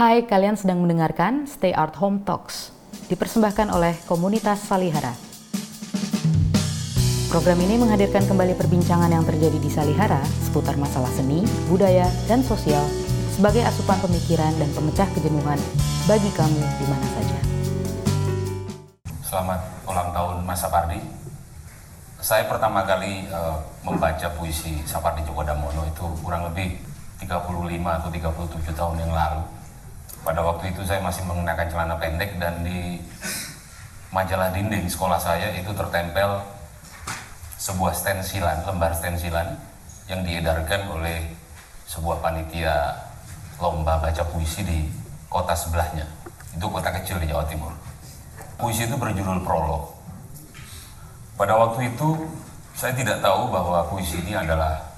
Hai, 0.00 0.24
kalian 0.24 0.56
sedang 0.56 0.80
mendengarkan 0.80 1.44
Stay 1.44 1.76
Art 1.76 1.92
Home 2.00 2.24
Talks, 2.24 2.72
dipersembahkan 3.12 3.68
oleh 3.68 3.92
komunitas 4.08 4.64
Salihara. 4.64 5.12
Program 7.28 7.60
ini 7.60 7.76
menghadirkan 7.76 8.24
kembali 8.24 8.56
perbincangan 8.56 9.12
yang 9.12 9.28
terjadi 9.28 9.60
di 9.60 9.68
Salihara 9.68 10.24
seputar 10.40 10.80
masalah 10.80 11.12
seni, 11.12 11.44
budaya, 11.68 12.08
dan 12.24 12.40
sosial 12.40 12.80
sebagai 13.28 13.60
asupan 13.60 14.00
pemikiran 14.00 14.48
dan 14.56 14.72
pemecah 14.72 15.04
kejenuhan 15.12 15.60
bagi 16.08 16.32
kamu 16.32 16.64
di 16.80 16.86
mana 16.88 17.06
saja. 17.20 17.38
Selamat 19.20 19.60
ulang 19.84 20.16
tahun 20.16 20.36
Mas 20.48 20.64
Sapardi. 20.64 21.00
Saya 22.24 22.48
pertama 22.48 22.88
kali 22.88 23.28
uh, 23.28 23.60
membaca 23.84 24.32
puisi 24.32 24.80
Sapardi 24.88 25.28
Djoko 25.28 25.44
Damono 25.44 25.84
itu 25.84 26.08
kurang 26.24 26.48
lebih 26.48 26.80
35 27.20 27.28
atau 27.84 28.08
37 28.08 28.80
tahun 28.80 28.96
yang 28.96 29.12
lalu. 29.12 29.59
Pada 30.20 30.44
waktu 30.44 30.76
itu 30.76 30.84
saya 30.84 31.00
masih 31.00 31.24
menggunakan 31.24 31.66
celana 31.72 31.96
pendek 31.96 32.36
dan 32.36 32.60
di 32.60 33.00
majalah 34.12 34.52
dinding 34.52 34.84
sekolah 34.90 35.16
saya 35.16 35.54
itu 35.56 35.70
tertempel 35.72 36.44
sebuah 37.56 37.92
stensilan, 37.94 38.66
lembar 38.68 38.92
stensilan 38.92 39.56
yang 40.10 40.20
diedarkan 40.26 40.90
oleh 40.90 41.24
sebuah 41.86 42.18
panitia 42.18 42.98
lomba 43.62 44.00
baca 44.02 44.24
puisi 44.28 44.66
di 44.66 44.90
kota 45.30 45.54
sebelahnya. 45.54 46.04
Itu 46.52 46.66
kota 46.66 46.90
kecil 46.90 47.22
di 47.22 47.30
Jawa 47.30 47.46
Timur. 47.46 47.70
Puisi 48.58 48.90
itu 48.90 48.98
berjudul 48.98 49.40
prolog. 49.46 49.94
Pada 51.38 51.56
waktu 51.56 51.94
itu 51.94 52.28
saya 52.76 52.92
tidak 52.92 53.22
tahu 53.24 53.48
bahwa 53.48 53.86
puisi 53.88 54.20
ini 54.20 54.36
adalah 54.36 54.89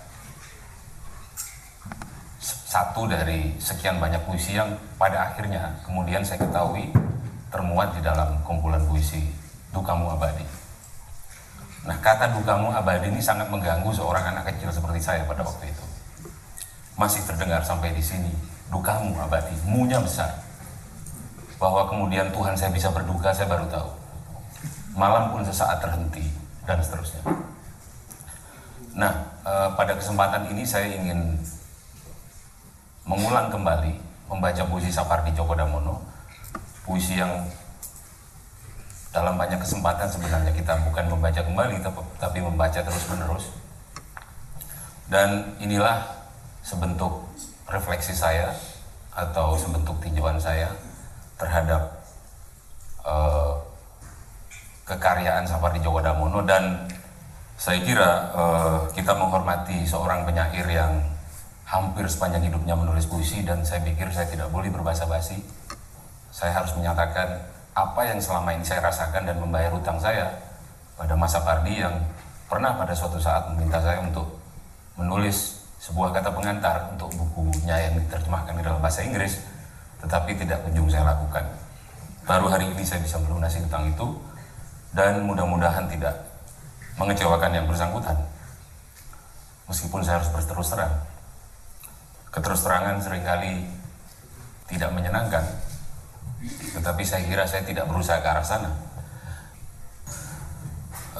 satu 2.72 3.04
dari 3.04 3.52
sekian 3.60 4.00
banyak 4.00 4.24
puisi 4.24 4.56
yang 4.56 4.72
pada 4.96 5.28
akhirnya 5.28 5.76
kemudian 5.84 6.24
saya 6.24 6.40
ketahui 6.40 6.88
termuat 7.52 7.92
di 7.92 8.00
dalam 8.00 8.40
kumpulan 8.48 8.80
puisi 8.88 9.28
Dukamu 9.76 10.08
Abadi. 10.16 10.40
Nah 11.84 12.00
kata 12.00 12.32
Dukamu 12.32 12.72
Abadi 12.72 13.12
ini 13.12 13.20
sangat 13.20 13.52
mengganggu 13.52 13.92
seorang 13.92 14.24
anak 14.32 14.48
kecil 14.48 14.72
seperti 14.72 15.04
saya 15.04 15.20
pada 15.28 15.44
waktu 15.44 15.68
itu. 15.68 15.84
Masih 16.96 17.20
terdengar 17.28 17.60
sampai 17.60 17.92
di 17.92 18.00
sini, 18.00 18.32
Dukamu 18.72 19.20
Abadi, 19.20 19.52
munya 19.68 20.00
besar. 20.00 20.32
Bahwa 21.60 21.84
kemudian 21.92 22.32
Tuhan 22.32 22.56
saya 22.56 22.72
bisa 22.72 22.88
berduka, 22.88 23.36
saya 23.36 23.52
baru 23.52 23.68
tahu. 23.68 23.90
Malam 24.96 25.28
pun 25.28 25.44
sesaat 25.44 25.80
terhenti, 25.80 26.24
dan 26.64 26.80
seterusnya. 26.80 27.20
Nah, 28.92 29.12
eh, 29.44 29.68
pada 29.72 29.92
kesempatan 29.96 30.52
ini 30.52 30.68
saya 30.68 30.88
ingin 30.88 31.40
mengulang 33.02 33.50
kembali 33.50 33.92
membaca 34.30 34.62
puisi 34.66 34.88
Sapardi 34.88 35.34
Djoko 35.34 35.58
Damono 35.58 36.00
puisi 36.86 37.18
yang 37.18 37.30
dalam 39.12 39.36
banyak 39.36 39.60
kesempatan 39.60 40.08
sebenarnya 40.08 40.56
kita 40.56 40.72
bukan 40.88 41.04
membaca 41.12 41.40
kembali 41.44 41.84
tapi 42.16 42.38
membaca 42.40 42.80
terus 42.80 43.04
menerus 43.12 43.52
dan 45.12 45.52
inilah 45.60 46.00
sebentuk 46.64 47.28
refleksi 47.68 48.16
saya 48.16 48.56
atau 49.12 49.52
sebentuk 49.60 50.00
tinjauan 50.00 50.40
saya 50.40 50.72
terhadap 51.36 52.00
uh, 53.04 53.60
kekaryaan 54.88 55.44
Sapardi 55.44 55.84
Djoko 55.84 56.00
Damono 56.00 56.40
dan 56.48 56.88
saya 57.60 57.84
kira 57.84 58.32
uh, 58.32 58.80
kita 58.96 59.12
menghormati 59.12 59.84
seorang 59.84 60.24
penyair 60.24 60.64
yang 60.64 61.11
hampir 61.72 62.04
sepanjang 62.04 62.52
hidupnya 62.52 62.76
menulis 62.76 63.08
puisi 63.08 63.40
dan 63.48 63.64
saya 63.64 63.80
pikir 63.80 64.12
saya 64.12 64.28
tidak 64.28 64.52
boleh 64.52 64.68
berbahasa 64.68 65.08
basi. 65.08 65.40
Saya 66.28 66.52
harus 66.52 66.76
menyatakan 66.76 67.40
apa 67.72 68.00
yang 68.04 68.20
selama 68.20 68.52
ini 68.52 68.60
saya 68.60 68.84
rasakan 68.84 69.24
dan 69.24 69.40
membayar 69.40 69.72
hutang 69.72 69.96
saya 69.96 70.28
pada 71.00 71.16
masa 71.16 71.40
Pardi 71.40 71.80
yang 71.80 71.96
pernah 72.44 72.76
pada 72.76 72.92
suatu 72.92 73.16
saat 73.16 73.48
meminta 73.48 73.80
saya 73.80 74.04
untuk 74.04 74.36
menulis 75.00 75.64
sebuah 75.80 76.12
kata 76.12 76.28
pengantar 76.36 76.92
untuk 76.92 77.08
bukunya 77.16 77.88
yang 77.88 77.96
diterjemahkan 78.04 78.52
ke 78.52 78.62
dalam 78.62 78.84
bahasa 78.84 79.00
Inggris, 79.00 79.40
tetapi 80.04 80.36
tidak 80.36 80.60
kunjung 80.68 80.92
saya 80.92 81.08
lakukan. 81.08 81.48
Baru 82.28 82.52
hari 82.52 82.68
ini 82.68 82.84
saya 82.84 83.00
bisa 83.00 83.16
melunasi 83.16 83.64
hutang 83.64 83.88
itu 83.88 84.06
dan 84.92 85.24
mudah-mudahan 85.24 85.88
tidak 85.88 86.20
mengecewakan 87.00 87.50
yang 87.56 87.64
bersangkutan. 87.64 88.14
Meskipun 89.72 90.04
saya 90.04 90.20
harus 90.20 90.28
berterus 90.28 90.68
terang, 90.68 90.92
keterus 92.32 92.64
terangan 92.64 92.96
sering 93.04 93.22
kali 93.22 93.68
tidak 94.72 94.90
menyenangkan. 94.96 95.44
Tetapi 96.72 97.04
saya 97.04 97.22
kira 97.28 97.44
saya 97.44 97.62
tidak 97.62 97.86
berusaha 97.86 98.18
ke 98.18 98.28
arah 98.32 98.42
sana. 98.42 98.72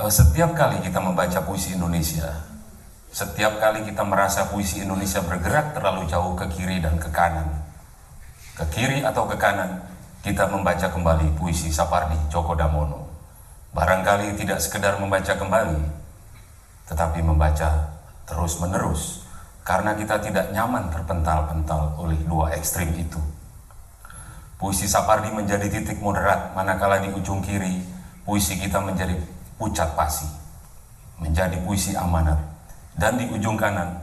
Eh, 0.00 0.08
setiap 0.08 0.56
kali 0.56 0.80
kita 0.80 0.98
membaca 1.04 1.44
puisi 1.44 1.76
Indonesia, 1.76 2.32
setiap 3.12 3.60
kali 3.60 3.84
kita 3.84 4.02
merasa 4.08 4.48
puisi 4.48 4.80
Indonesia 4.80 5.20
bergerak 5.20 5.76
terlalu 5.76 6.08
jauh 6.08 6.32
ke 6.32 6.48
kiri 6.48 6.80
dan 6.80 6.96
ke 6.96 7.12
kanan, 7.12 7.60
ke 8.56 8.64
kiri 8.72 9.04
atau 9.04 9.28
ke 9.28 9.36
kanan, 9.36 9.84
kita 10.24 10.48
membaca 10.48 10.88
kembali 10.88 11.36
puisi 11.36 11.68
Sapardi 11.68 12.16
Djoko 12.32 12.56
Damono. 12.56 13.12
Barangkali 13.76 14.32
tidak 14.36 14.64
sekedar 14.64 14.96
membaca 14.96 15.36
kembali, 15.36 15.80
tetapi 16.88 17.20
membaca 17.20 17.92
terus-menerus 18.24 19.21
karena 19.62 19.94
kita 19.94 20.18
tidak 20.18 20.50
nyaman 20.50 20.90
terpental-pental 20.90 21.98
oleh 21.98 22.18
dua 22.26 22.54
ekstrim 22.54 22.90
itu. 22.98 23.18
Puisi 24.58 24.86
Sapardi 24.86 25.30
menjadi 25.34 25.66
titik 25.66 25.98
moderat, 25.98 26.54
manakala 26.54 27.02
di 27.02 27.10
ujung 27.10 27.42
kiri 27.42 27.82
puisi 28.22 28.54
kita 28.58 28.78
menjadi 28.78 29.18
pucat 29.58 29.98
pasi, 29.98 30.26
menjadi 31.18 31.58
puisi 31.66 31.98
amanat, 31.98 32.38
dan 32.94 33.18
di 33.18 33.26
ujung 33.30 33.58
kanan 33.58 33.98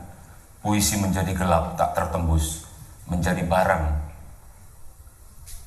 puisi 0.60 1.00
menjadi 1.00 1.32
gelap 1.32 1.76
tak 1.80 1.96
tertembus, 1.96 2.68
menjadi 3.08 3.40
barang 3.44 3.84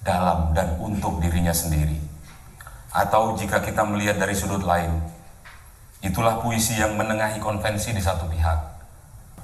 dalam 0.05 0.53
dan 0.53 0.77
untuk 0.77 1.17
dirinya 1.17 1.53
sendiri. 1.53 1.97
Atau 2.93 3.33
jika 3.33 3.57
kita 3.65 3.81
melihat 3.81 4.21
dari 4.21 4.37
sudut 4.37 4.61
lain, 4.61 4.93
itulah 6.05 6.37
puisi 6.37 6.77
yang 6.77 6.93
menengahi 6.93 7.41
konvensi 7.41 7.89
di 7.89 8.01
satu 8.01 8.29
pihak, 8.29 8.72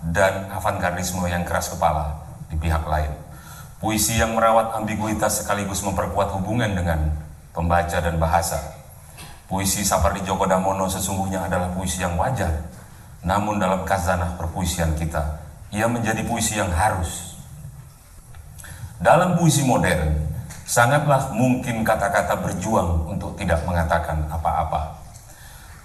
dan 0.04 0.48
avantgardisme 0.52 1.28
yang 1.28 1.44
keras 1.44 1.76
kepala 1.76 2.16
di 2.48 2.56
pihak 2.56 2.84
lain. 2.88 3.12
Puisi 3.80 4.20
yang 4.20 4.36
merawat 4.36 4.76
ambiguitas 4.76 5.44
sekaligus 5.44 5.80
memperkuat 5.84 6.36
hubungan 6.36 6.72
dengan 6.76 7.16
pembaca 7.56 8.00
dan 8.00 8.20
bahasa. 8.20 8.60
Puisi 9.48 9.84
Sapardi 9.88 10.22
Djoko 10.24 10.46
Damono 10.46 10.88
sesungguhnya 10.92 11.48
adalah 11.48 11.72
puisi 11.74 12.04
yang 12.04 12.20
wajar, 12.20 12.70
namun 13.24 13.58
dalam 13.58 13.84
kazanah 13.88 14.36
perpuisian 14.36 14.94
kita, 15.00 15.42
ia 15.72 15.88
menjadi 15.88 16.22
puisi 16.28 16.60
yang 16.60 16.70
harus. 16.70 17.40
Dalam 19.00 19.40
puisi 19.40 19.64
modern, 19.64 20.28
sangatlah 20.68 21.32
mungkin 21.32 21.82
kata-kata 21.88 22.36
berjuang 22.46 23.10
untuk 23.10 23.40
tidak 23.40 23.64
mengatakan 23.64 24.28
apa-apa. 24.28 25.00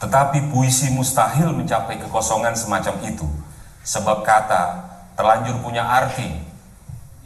Tetapi 0.02 0.50
puisi 0.50 0.90
mustahil 0.92 1.54
mencapai 1.54 1.96
kekosongan 2.02 2.58
semacam 2.58 2.94
itu 3.06 3.24
Sebab 3.84 4.24
kata 4.24 4.80
terlanjur 5.12 5.60
punya 5.60 5.84
arti 5.84 6.40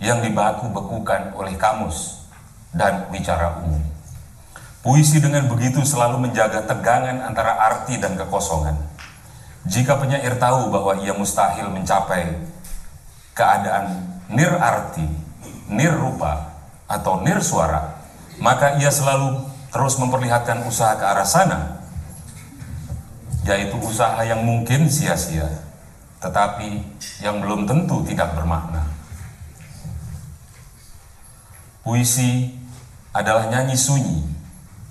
yang 0.03 0.19
dibaku-bekukan 0.23 1.39
oleh 1.39 1.55
kamus 1.55 2.27
dan 2.75 3.07
bicara 3.15 3.63
umum. 3.63 3.79
Puisi 4.83 5.23
dengan 5.23 5.47
begitu 5.47 5.83
selalu 5.87 6.27
menjaga 6.27 6.67
tegangan 6.67 7.23
antara 7.23 7.55
arti 7.63 7.99
dan 7.99 8.19
kekosongan. 8.19 8.75
Jika 9.67 9.99
penyair 9.99 10.39
tahu 10.39 10.71
bahwa 10.71 10.99
ia 10.99 11.15
mustahil 11.15 11.71
mencapai 11.71 12.27
keadaan 13.35 14.19
nir 14.31 14.51
arti, 14.55 15.07
nir 15.71 15.95
rupa, 15.95 16.59
atau 16.91 17.23
nir 17.23 17.39
suara, 17.43 18.03
maka 18.43 18.79
ia 18.83 18.91
selalu 18.91 19.47
terus 19.71 19.99
memperlihatkan 19.99 20.65
usaha 20.65 20.97
ke 20.97 21.05
arah 21.05 21.27
sana, 21.27 21.85
yaitu 23.45 23.77
usaha 23.83 24.19
yang 24.25 24.41
mungkin 24.43 24.89
sia-sia 24.89 25.68
tetapi 26.19 26.83
yang 27.23 27.39
belum 27.39 27.67
tentu 27.67 28.03
tidak 28.03 28.35
bermakna. 28.35 28.83
Puisi 31.87 32.53
adalah 33.15 33.49
nyanyi 33.49 33.79
sunyi 33.79 34.19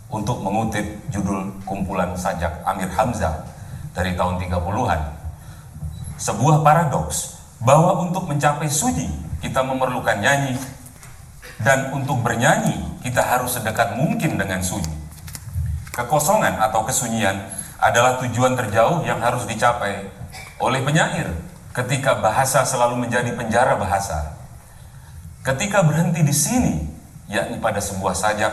untuk 0.07 0.39
mengutip 0.39 0.87
judul 1.11 1.51
kumpulan 1.67 2.15
sajak 2.15 2.63
Amir 2.63 2.89
Hamzah 2.89 3.43
dari 3.91 4.15
tahun 4.15 4.39
30-an. 4.39 5.01
Sebuah 6.17 6.65
paradoks 6.65 7.37
bahwa 7.61 8.01
untuk 8.01 8.25
mencapai 8.25 8.71
sunyi 8.71 9.11
kita 9.43 9.61
memerlukan 9.61 10.17
nyanyi 10.17 10.57
dan 11.61 11.93
untuk 11.93 12.23
bernyanyi 12.23 13.01
kita 13.03 13.21
harus 13.21 13.59
sedekat 13.59 13.99
mungkin 13.99 14.39
dengan 14.39 14.63
sunyi. 14.63 14.95
Kekosongan 15.93 16.61
atau 16.61 16.85
kesunyian 16.85 17.49
adalah 17.77 18.17
tujuan 18.21 18.57
terjauh 18.57 19.05
yang 19.05 19.21
harus 19.21 19.45
dicapai 19.45 20.09
oleh 20.57 20.81
penyair 20.81 21.29
ketika 21.73 22.17
bahasa 22.17 22.65
selalu 22.65 23.05
menjadi 23.05 23.29
penjara 23.37 23.77
bahasa. 23.77 24.33
Ketika 25.45 25.85
berhenti 25.85 26.25
di 26.25 26.33
sini, 26.33 26.75
yakni 27.29 27.61
pada 27.61 27.79
sebuah 27.79 28.17
sajak, 28.17 28.51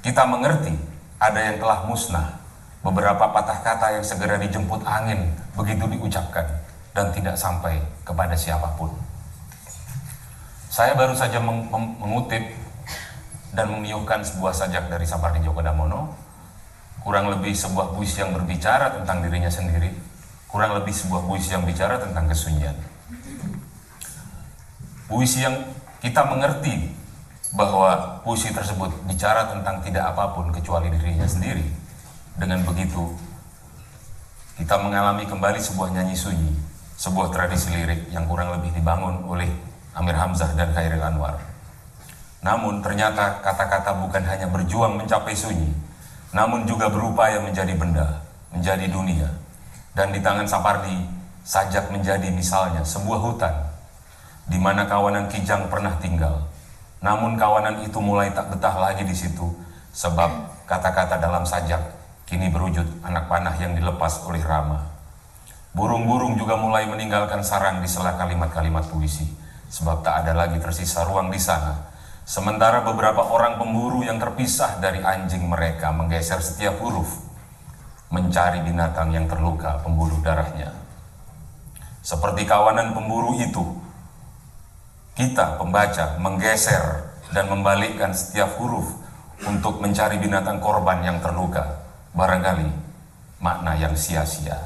kita 0.00 0.24
mengerti 0.24 0.72
ada 1.20 1.36
yang 1.36 1.60
telah 1.60 1.84
musnah. 1.84 2.40
Beberapa 2.80 3.28
patah 3.28 3.60
kata 3.60 4.00
yang 4.00 4.04
segera 4.06 4.40
dijemput 4.40 4.80
angin 4.88 5.36
begitu 5.52 5.84
diucapkan 5.84 6.48
dan 6.96 7.12
tidak 7.12 7.36
sampai 7.36 7.76
kepada 8.08 8.32
siapa 8.32 8.72
pun. 8.80 8.88
Saya 10.72 10.96
baru 10.96 11.12
saja 11.12 11.42
meng 11.44 11.68
mengutip 12.00 12.40
dan 13.52 13.68
memiuhkan 13.68 14.24
sebuah 14.24 14.54
sajak 14.54 14.88
dari 14.88 15.04
Sapardi 15.04 15.44
Djoko 15.44 15.60
Damono, 15.60 16.14
kurang 17.04 17.28
lebih 17.28 17.52
sebuah 17.52 17.92
puisi 17.92 18.22
yang 18.22 18.32
berbicara 18.32 18.96
tentang 18.96 19.20
dirinya 19.20 19.50
sendiri, 19.52 19.92
kurang 20.50 20.74
lebih 20.74 20.90
sebuah 20.90 21.24
puisi 21.30 21.54
yang 21.54 21.62
bicara 21.62 22.02
tentang 22.02 22.26
kesunyian. 22.26 22.74
Puisi 25.06 25.46
yang 25.46 25.62
kita 26.02 26.26
mengerti 26.26 26.90
bahwa 27.54 28.22
puisi 28.22 28.54
tersebut 28.54 28.94
bicara 29.10 29.50
tentang 29.50 29.82
tidak 29.82 30.14
apa 30.14 30.34
pun 30.34 30.50
kecuali 30.54 30.90
dirinya 30.90 31.26
sendiri. 31.26 31.66
Dengan 32.38 32.62
begitu, 32.62 33.10
kita 34.58 34.78
mengalami 34.78 35.26
kembali 35.26 35.58
sebuah 35.58 35.90
nyanyi 35.90 36.14
sunyi, 36.14 36.52
sebuah 36.94 37.34
tradisi 37.34 37.74
lirik 37.74 38.10
yang 38.14 38.26
kurang 38.30 38.54
lebih 38.54 38.70
dibangun 38.74 39.26
oleh 39.26 39.50
Amir 39.98 40.14
Hamzah 40.14 40.54
dan 40.54 40.70
Khairil 40.70 41.02
Anwar. 41.02 41.42
Namun 42.40 42.80
ternyata 42.80 43.42
kata-kata 43.42 43.98
bukan 43.98 44.22
hanya 44.24 44.46
berjuang 44.48 44.96
mencapai 44.96 45.34
sunyi, 45.34 45.74
namun 46.30 46.64
juga 46.64 46.88
berupaya 46.88 47.42
menjadi 47.42 47.74
benda, 47.74 48.22
menjadi 48.54 48.86
dunia. 48.88 49.28
Dan 49.90 50.14
di 50.14 50.22
tangan 50.22 50.46
Sapardi, 50.46 50.94
sajak 51.42 51.90
menjadi 51.90 52.30
misalnya 52.30 52.86
sebuah 52.86 53.20
hutan 53.20 53.54
di 54.50 54.58
mana 54.58 54.82
kawanan 54.90 55.30
Kijang 55.30 55.70
pernah 55.70 55.94
tinggal. 56.02 56.50
Namun 57.00 57.38
kawanan 57.38 57.86
itu 57.86 58.02
mulai 58.02 58.34
tak 58.34 58.50
betah 58.50 58.76
lagi 58.76 59.06
di 59.06 59.14
situ, 59.14 59.46
sebab 59.94 60.50
kata-kata 60.66 61.22
dalam 61.22 61.46
sajak 61.46 61.80
kini 62.26 62.50
berwujud 62.50 63.06
anak 63.06 63.30
panah 63.30 63.54
yang 63.62 63.78
dilepas 63.78 64.26
oleh 64.26 64.42
Rama. 64.42 64.90
Burung-burung 65.70 66.34
juga 66.34 66.58
mulai 66.58 66.90
meninggalkan 66.90 67.46
sarang 67.46 67.78
di 67.78 67.86
sela 67.86 68.18
kalimat-kalimat 68.18 68.90
puisi, 68.90 69.22
sebab 69.70 70.02
tak 70.02 70.26
ada 70.26 70.34
lagi 70.34 70.58
tersisa 70.58 71.06
ruang 71.06 71.30
di 71.30 71.38
sana. 71.38 71.88
Sementara 72.26 72.82
beberapa 72.82 73.22
orang 73.30 73.54
pemburu 73.54 74.02
yang 74.02 74.18
terpisah 74.18 74.82
dari 74.82 74.98
anjing 74.98 75.46
mereka 75.46 75.94
menggeser 75.94 76.42
setiap 76.42 76.78
huruf, 76.82 77.29
mencari 78.10 78.60
binatang 78.66 79.14
yang 79.14 79.30
terluka 79.30 79.78
pembuluh 79.86 80.18
darahnya. 80.20 80.74
Seperti 82.02 82.42
kawanan 82.42 82.90
pemburu 82.90 83.38
itu, 83.38 83.62
kita 85.14 85.54
pembaca 85.56 86.18
menggeser 86.18 87.14
dan 87.30 87.46
membalikkan 87.46 88.10
setiap 88.10 88.58
huruf 88.58 88.98
untuk 89.46 89.78
mencari 89.78 90.18
binatang 90.18 90.58
korban 90.58 91.06
yang 91.06 91.22
terluka. 91.22 91.86
Barangkali 92.10 92.66
makna 93.38 93.78
yang 93.78 93.94
sia-sia. 93.94 94.58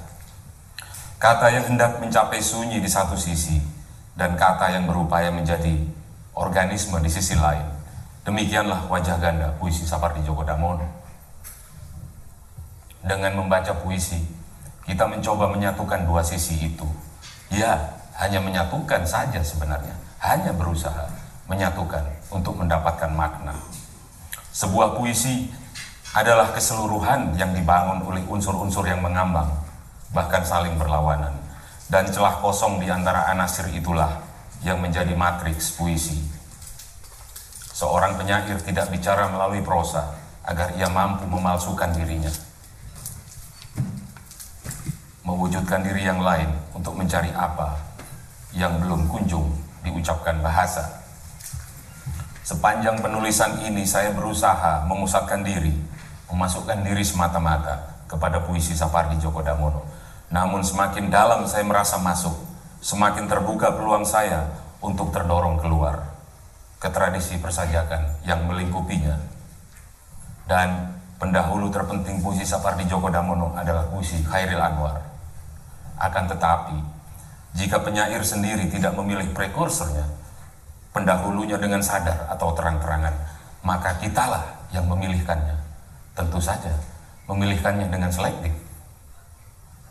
Kata 1.21 1.53
yang 1.53 1.69
hendak 1.69 2.01
mencapai 2.01 2.41
sunyi 2.41 2.81
di 2.81 2.89
satu 2.89 3.17
sisi 3.17 3.61
dan 4.17 4.41
kata 4.41 4.73
yang 4.73 4.89
berupaya 4.89 5.29
menjadi 5.29 5.85
organisme 6.33 6.97
di 7.05 7.13
sisi 7.13 7.37
lain. 7.37 7.65
Demikianlah 8.25 8.89
wajah 8.89 9.21
ganda 9.21 9.53
puisi 9.61 9.85
Sapardi 9.85 10.25
Djoko 10.25 10.49
Damono. 10.49 11.04
Dengan 13.05 13.37
membaca 13.37 13.77
puisi, 13.85 14.19
kita 14.89 15.05
mencoba 15.05 15.53
menyatukan 15.53 16.09
dua 16.09 16.25
sisi 16.25 16.73
itu. 16.73 16.89
Ya, 17.53 18.01
hanya 18.17 18.41
menyatukan 18.41 19.05
saja 19.05 19.45
sebenarnya 19.45 20.05
hanya 20.25 20.57
berusaha 20.57 21.05
menyatukan 21.45 22.01
untuk 22.33 22.57
mendapatkan 22.57 23.13
makna. 23.13 23.53
Sebuah 24.57 24.97
puisi 24.97 25.53
adalah 26.17 26.57
keseluruhan 26.57 27.37
yang 27.37 27.53
dibangun 27.53 28.01
oleh 28.09 28.25
unsur-unsur 28.25 28.89
yang 28.89 29.05
mengambang, 29.05 29.53
bahkan 30.17 30.41
saling 30.41 30.81
berlawanan. 30.81 31.37
Dan 31.85 32.09
celah 32.09 32.41
kosong 32.41 32.81
di 32.81 32.89
antara 32.89 33.29
anasir 33.29 33.69
itulah 33.69 34.25
yang 34.65 34.81
menjadi 34.81 35.13
matriks 35.13 35.77
puisi. 35.77 36.17
Seorang 37.75 38.17
penyair 38.17 38.57
tidak 38.65 38.89
bicara 38.89 39.29
melalui 39.29 39.61
prosa 39.61 40.17
agar 40.49 40.73
ia 40.81 40.89
mampu 40.89 41.29
memalsukan 41.29 41.93
dirinya. 41.93 42.33
Mewujudkan 45.25 45.81
diri 45.81 46.05
yang 46.05 46.21
lain 46.21 46.53
untuk 46.77 46.93
mencari 47.01 47.33
apa 47.33 47.81
yang 48.53 48.77
belum 48.77 49.09
kunjung 49.09 49.49
diucapkan 49.81 50.37
bahasa. 50.45 50.85
Sepanjang 52.45 53.01
penulisan 53.01 53.57
ini 53.65 53.89
saya 53.89 54.13
berusaha 54.13 54.85
memusatkan 54.85 55.41
diri, 55.41 55.73
memasukkan 56.29 56.85
diri 56.85 57.01
semata-mata 57.01 58.05
kepada 58.05 58.45
puisi 58.45 58.77
Sapardi 58.77 59.17
Djoko 59.17 59.41
Damono. 59.41 59.81
Namun 60.29 60.61
semakin 60.61 61.09
dalam 61.09 61.49
saya 61.49 61.65
merasa 61.65 61.97
masuk, 61.97 62.37
semakin 62.85 63.25
terbuka 63.25 63.73
peluang 63.73 64.05
saya 64.05 64.45
untuk 64.85 65.09
terdorong 65.09 65.57
keluar 65.57 66.05
ke 66.77 66.93
tradisi 66.93 67.41
persajakan 67.41 68.21
yang 68.29 68.45
melingkupinya. 68.45 69.17
Dan 70.45 71.01
pendahulu 71.17 71.73
terpenting 71.73 72.21
puisi 72.21 72.45
Sapardi 72.45 72.85
Djoko 72.85 73.09
Damono 73.09 73.57
adalah 73.57 73.89
puisi 73.89 74.21
Khairil 74.21 74.61
Anwar. 74.61 75.14
Akan 75.99 76.27
tetapi, 76.27 76.75
jika 77.55 77.79
penyair 77.79 78.19
sendiri 78.27 78.67
tidak 78.67 78.99
memilih 78.99 79.31
prekursornya, 79.31 80.03
pendahulunya 80.91 81.55
dengan 81.55 81.79
sadar 81.79 82.27
atau 82.31 82.51
terang-terangan, 82.55 83.15
maka 83.63 83.95
kitalah 84.03 84.43
yang 84.75 84.87
memilihkannya. 84.91 85.55
Tentu 86.15 86.43
saja, 86.43 86.71
memilihkannya 87.31 87.91
dengan 87.91 88.11
selektif. 88.11 88.51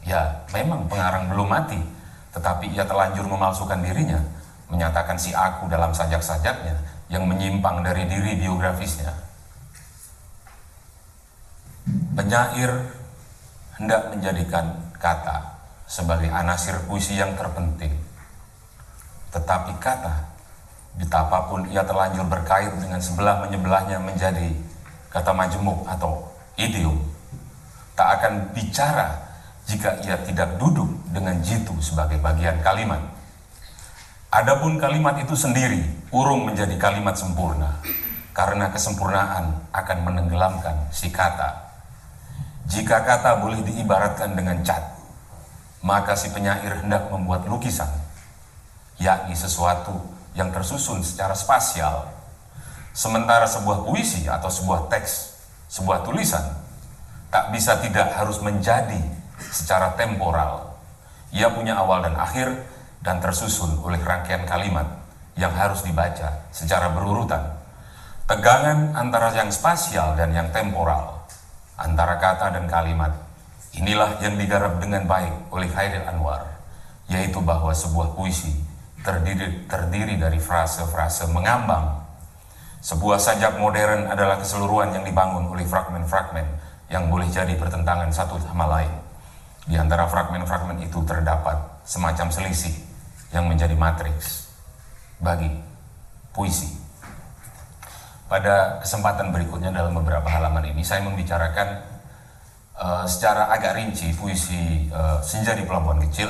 Ya, 0.03 0.43
memang 0.51 0.91
pengarang 0.91 1.31
belum 1.31 1.47
mati, 1.47 1.79
tetapi 2.35 2.75
ia 2.75 2.83
telanjur 2.83 3.23
memalsukan 3.27 3.79
dirinya, 3.79 4.19
menyatakan 4.67 5.15
si 5.15 5.31
aku 5.31 5.71
dalam 5.71 5.95
sajak-sajaknya 5.95 6.75
yang 7.07 7.23
menyimpang 7.23 7.79
dari 7.79 8.03
diri 8.11 8.35
biografisnya. 8.43 9.11
Penyair 12.15 12.71
hendak 13.79 14.11
menjadikan 14.11 14.75
kata 14.99 15.52
sebagai 15.87 16.29
anasir 16.31 16.79
puisi 16.87 17.19
yang 17.19 17.35
terpenting. 17.37 17.93
Tetapi 19.33 19.77
kata, 19.81 20.33
betapapun 21.01 21.65
ia 21.73 21.81
terlanjur 21.81 22.25
berkait 22.29 22.69
dengan 22.77 23.01
sebelah 23.01 23.41
menyebelahnya 23.45 23.97
menjadi 23.97 24.53
kata 25.09 25.33
majemuk 25.33 25.85
atau 25.89 26.29
idiom, 26.57 26.97
tak 27.97 28.21
akan 28.21 28.53
bicara 28.53 29.13
jika 29.65 30.01
ia 30.05 30.17
tidak 30.21 30.59
duduk 30.61 30.89
dengan 31.09 31.37
jitu 31.41 31.73
sebagai 31.81 32.21
bagian 32.21 32.61
kalimat. 32.61 33.01
Adapun 34.33 34.81
kalimat 34.81 35.17
itu 35.21 35.37
sendiri 35.37 35.81
urung 36.09 36.49
menjadi 36.49 36.73
kalimat 36.81 37.13
sempurna, 37.13 37.77
karena 38.33 38.73
kesempurnaan 38.73 39.69
akan 39.69 39.97
menenggelamkan 40.01 40.89
si 40.89 41.13
kata. 41.13 41.69
Jika 42.65 43.05
kata 43.05 43.37
boleh 43.37 43.61
diibaratkan 43.61 44.33
dengan 44.33 44.57
cat, 44.65 44.81
maka 45.83 46.15
si 46.15 46.31
penyair 46.31 46.79
hendak 46.79 47.11
membuat 47.11 47.43
lukisan, 47.45 47.91
yakni 48.97 49.35
sesuatu 49.35 49.99
yang 50.33 50.49
tersusun 50.49 51.03
secara 51.03 51.35
spasial. 51.35 52.07
Sementara 52.95 53.43
sebuah 53.43 53.83
puisi 53.83 54.23
atau 54.25 54.47
sebuah 54.47 54.87
teks, 54.87 55.35
sebuah 55.67 56.07
tulisan, 56.07 56.55
tak 57.27 57.51
bisa 57.51 57.77
tidak 57.83 58.15
harus 58.15 58.39
menjadi 58.39 59.01
secara 59.51 59.91
temporal. 59.99 60.79
Ia 61.35 61.51
punya 61.51 61.75
awal 61.75 62.05
dan 62.07 62.15
akhir 62.15 62.47
dan 63.03 63.19
tersusun 63.19 63.81
oleh 63.83 63.99
rangkaian 63.99 64.47
kalimat 64.47 64.87
yang 65.35 65.51
harus 65.51 65.83
dibaca 65.83 66.47
secara 66.53 66.93
berurutan. 66.93 67.59
Tegangan 68.23 68.95
antara 68.95 69.35
yang 69.35 69.51
spasial 69.51 70.15
dan 70.15 70.31
yang 70.31 70.47
temporal, 70.55 71.27
antara 71.75 72.15
kata 72.21 72.55
dan 72.55 72.69
kalimat 72.71 73.11
Inilah 73.73 74.21
yang 74.21 74.37
digarap 74.37 74.77
dengan 74.77 75.09
baik 75.09 75.49
oleh 75.49 75.65
Khairil 75.65 76.05
Anwar, 76.05 76.45
yaitu 77.09 77.41
bahwa 77.41 77.73
sebuah 77.73 78.13
puisi 78.13 78.53
terdiri, 79.01 79.65
terdiri 79.65 80.15
dari 80.21 80.37
frase-frase 80.37 81.25
mengambang. 81.33 82.05
Sebuah 82.83 83.17
sajak 83.17 83.57
modern 83.57 84.11
adalah 84.11 84.37
keseluruhan 84.37 84.93
yang 84.93 85.03
dibangun 85.07 85.49
oleh 85.49 85.65
fragmen-fragmen 85.65 86.45
yang 86.91 87.09
boleh 87.09 87.25
jadi 87.31 87.57
pertentangan 87.57 88.11
satu 88.13 88.37
sama 88.45 88.69
lain. 88.69 88.93
Di 89.63 89.79
antara 89.79 90.05
fragmen-fragmen 90.05 90.83
itu 90.83 91.01
terdapat 91.07 91.55
semacam 91.87 92.29
selisih 92.29 92.75
yang 93.33 93.49
menjadi 93.49 93.73
matriks 93.73 94.51
bagi 95.17 95.49
puisi. 96.35 96.69
Pada 98.27 98.81
kesempatan 98.83 99.31
berikutnya 99.31 99.71
dalam 99.71 99.95
beberapa 99.97 100.27
halaman 100.27 100.73
ini 100.75 100.83
saya 100.83 101.01
membicarakan 101.05 101.92
uh, 102.83 103.07
secara 103.07 103.47
agak 103.55 103.79
rinci 103.79 104.11
puisi 104.11 104.91
uh, 104.91 105.23
Senja 105.23 105.55
di 105.55 105.63
Pelabuhan 105.63 106.03
Kecil. 106.03 106.27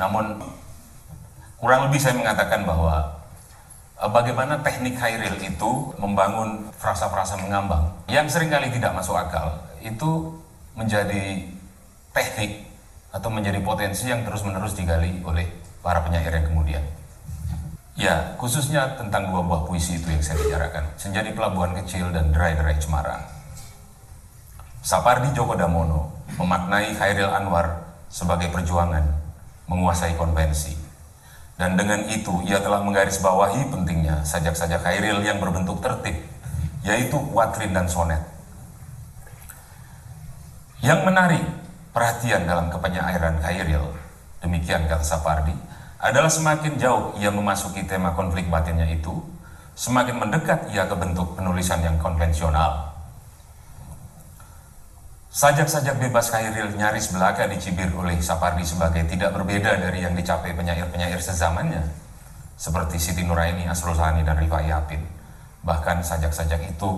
Namun 0.00 0.40
kurang 1.60 1.90
lebih 1.90 2.00
saya 2.00 2.14
mengatakan 2.14 2.62
bahwa 2.62 3.18
eh, 3.98 4.06
bagaimana 4.06 4.62
teknik 4.62 4.94
Hairil 4.94 5.36
itu 5.42 5.70
membangun 5.98 6.70
frasa-frasa 6.78 7.34
mengambang 7.42 7.90
yang 8.06 8.30
sering 8.30 8.46
kali 8.46 8.70
tidak 8.70 8.94
masuk 8.94 9.18
akal 9.18 9.58
itu 9.82 10.38
menjadi 10.78 11.42
teknik 12.14 12.62
atau 13.10 13.26
menjadi 13.26 13.58
potensi 13.58 14.06
yang 14.06 14.22
terus-menerus 14.22 14.78
digali 14.78 15.18
oleh 15.26 15.50
para 15.82 15.98
penyair 16.06 16.30
yang 16.30 16.46
kemudian. 16.46 16.84
Ya, 17.98 18.38
khususnya 18.38 18.94
tentang 18.94 19.34
dua 19.34 19.42
buah 19.42 19.66
puisi 19.66 19.98
itu 19.98 20.06
yang 20.06 20.22
saya 20.22 20.38
bicarakan. 20.38 20.86
Senja 20.94 21.18
di 21.18 21.34
Pelabuhan 21.34 21.74
Kecil 21.82 22.14
dan 22.14 22.30
Derai-Derai 22.30 22.78
Cemara. 22.78 23.37
Sapardi 24.88 25.36
Djoko 25.36 25.52
Damono 25.52 26.24
memaknai 26.40 26.96
Khairil 26.96 27.28
Anwar 27.28 27.92
sebagai 28.08 28.48
perjuangan 28.48 29.04
menguasai 29.68 30.16
konvensi. 30.16 30.72
Dan 31.60 31.76
dengan 31.76 32.08
itu 32.08 32.40
ia 32.48 32.56
telah 32.64 32.80
menggarisbawahi 32.80 33.68
pentingnya 33.68 34.24
sajak-sajak 34.24 34.80
Khairil 34.80 35.20
yang 35.20 35.44
berbentuk 35.44 35.84
tertib, 35.84 36.16
yaitu 36.88 37.20
kuatrin 37.20 37.76
dan 37.76 37.84
sonet. 37.84 38.24
Yang 40.80 41.04
menarik 41.04 41.44
perhatian 41.92 42.48
dalam 42.48 42.72
kepenyairan 42.72 43.44
Khairil, 43.44 43.92
demikian 44.40 44.88
kata 44.88 45.04
Sapardi, 45.04 45.52
adalah 46.00 46.32
semakin 46.32 46.80
jauh 46.80 47.12
ia 47.20 47.28
memasuki 47.28 47.84
tema 47.84 48.16
konflik 48.16 48.48
batinnya 48.48 48.88
itu, 48.88 49.20
semakin 49.76 50.16
mendekat 50.16 50.72
ia 50.72 50.88
ke 50.88 50.96
bentuk 50.96 51.36
penulisan 51.36 51.84
yang 51.84 52.00
konvensional, 52.00 52.87
Sajak-sajak 55.28 56.00
bebas 56.00 56.32
Khairil 56.32 56.72
nyaris 56.72 57.12
belaka 57.12 57.44
dicibir 57.44 57.92
oleh 57.92 58.16
Sapardi 58.16 58.64
sebagai 58.64 59.04
tidak 59.04 59.36
berbeda 59.36 59.76
dari 59.76 60.00
yang 60.00 60.16
dicapai 60.16 60.56
penyair-penyair 60.56 61.20
sezamannya, 61.20 61.84
seperti 62.56 62.96
Siti 62.96 63.28
Nuraini, 63.28 63.68
Asrul 63.68 63.92
Sani, 63.92 64.24
dan 64.24 64.40
Rifai 64.40 64.72
Yapin. 64.72 65.04
Bahkan 65.68 66.00
sajak-sajak 66.00 66.72
itu, 66.72 66.90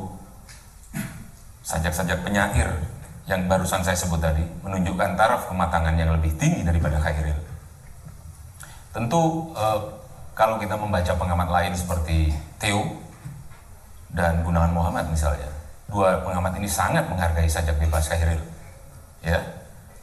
sajak-sajak 1.66 2.22
penyair 2.22 2.70
yang 3.26 3.50
barusan 3.50 3.82
saya 3.82 3.98
sebut 3.98 4.22
tadi, 4.22 4.46
menunjukkan 4.62 5.18
taraf 5.18 5.50
kematangan 5.50 5.98
yang 5.98 6.14
lebih 6.14 6.30
tinggi 6.38 6.62
daripada 6.62 7.02
Khairil. 7.02 7.36
Tentu 8.94 9.50
eh, 9.58 9.80
kalau 10.38 10.54
kita 10.62 10.78
membaca 10.78 11.12
pengamat 11.18 11.48
lain 11.50 11.74
seperti 11.74 12.30
Theo 12.62 12.94
dan 14.14 14.46
Gunawan 14.46 14.70
Muhammad 14.70 15.10
misalnya, 15.10 15.59
dua 15.90 16.22
pengamat 16.22 16.56
ini 16.56 16.70
sangat 16.70 17.04
menghargai 17.10 17.50
sajak 17.50 17.76
bebas 17.76 18.06
Khairil. 18.08 18.40
Ya, 19.20 19.36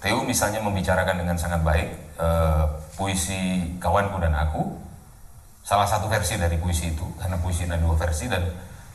Theo 0.04 0.22
misalnya 0.22 0.62
membicarakan 0.62 1.18
dengan 1.18 1.40
sangat 1.40 1.66
baik 1.66 1.90
uh, 2.22 2.70
puisi 2.94 3.74
kawanku 3.82 4.22
dan 4.22 4.36
aku, 4.38 4.78
salah 5.66 5.90
satu 5.90 6.06
versi 6.06 6.38
dari 6.38 6.60
puisi 6.62 6.94
itu, 6.94 7.08
karena 7.18 7.40
puisi 7.42 7.66
ada 7.66 7.82
dua 7.82 7.98
versi 7.98 8.30
dan 8.30 8.46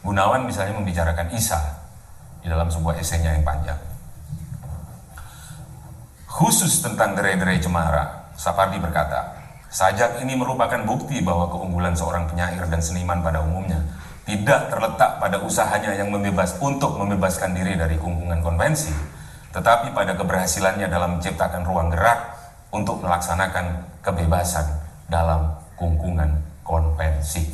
Gunawan 0.02 0.42
misalnya 0.42 0.74
membicarakan 0.82 1.30
Isa 1.30 1.58
di 2.42 2.50
dalam 2.50 2.66
sebuah 2.66 2.98
esainya 2.98 3.38
yang 3.38 3.46
panjang. 3.46 3.78
Khusus 6.26 6.82
tentang 6.82 7.14
derai-derai 7.14 7.62
cemara, 7.62 8.34
Sapardi 8.34 8.82
berkata, 8.82 9.38
sajak 9.70 10.18
ini 10.26 10.34
merupakan 10.34 10.82
bukti 10.82 11.22
bahwa 11.22 11.46
keunggulan 11.54 11.94
seorang 11.94 12.26
penyair 12.26 12.66
dan 12.66 12.82
seniman 12.82 13.22
pada 13.22 13.46
umumnya 13.46 13.78
tidak 14.32 14.72
terletak 14.72 15.20
pada 15.20 15.36
usahanya 15.44 15.92
yang 15.92 16.08
membebas 16.08 16.56
untuk 16.56 16.96
membebaskan 16.96 17.52
diri 17.52 17.76
dari 17.76 18.00
kungkungan 18.00 18.40
konvensi, 18.40 18.88
tetapi 19.52 19.92
pada 19.92 20.16
keberhasilannya 20.16 20.88
dalam 20.88 21.20
menciptakan 21.20 21.60
ruang 21.68 21.92
gerak 21.92 22.32
untuk 22.72 23.04
melaksanakan 23.04 23.84
kebebasan 24.00 24.64
dalam 25.12 25.52
kungkungan 25.76 26.40
konvensi. 26.64 27.44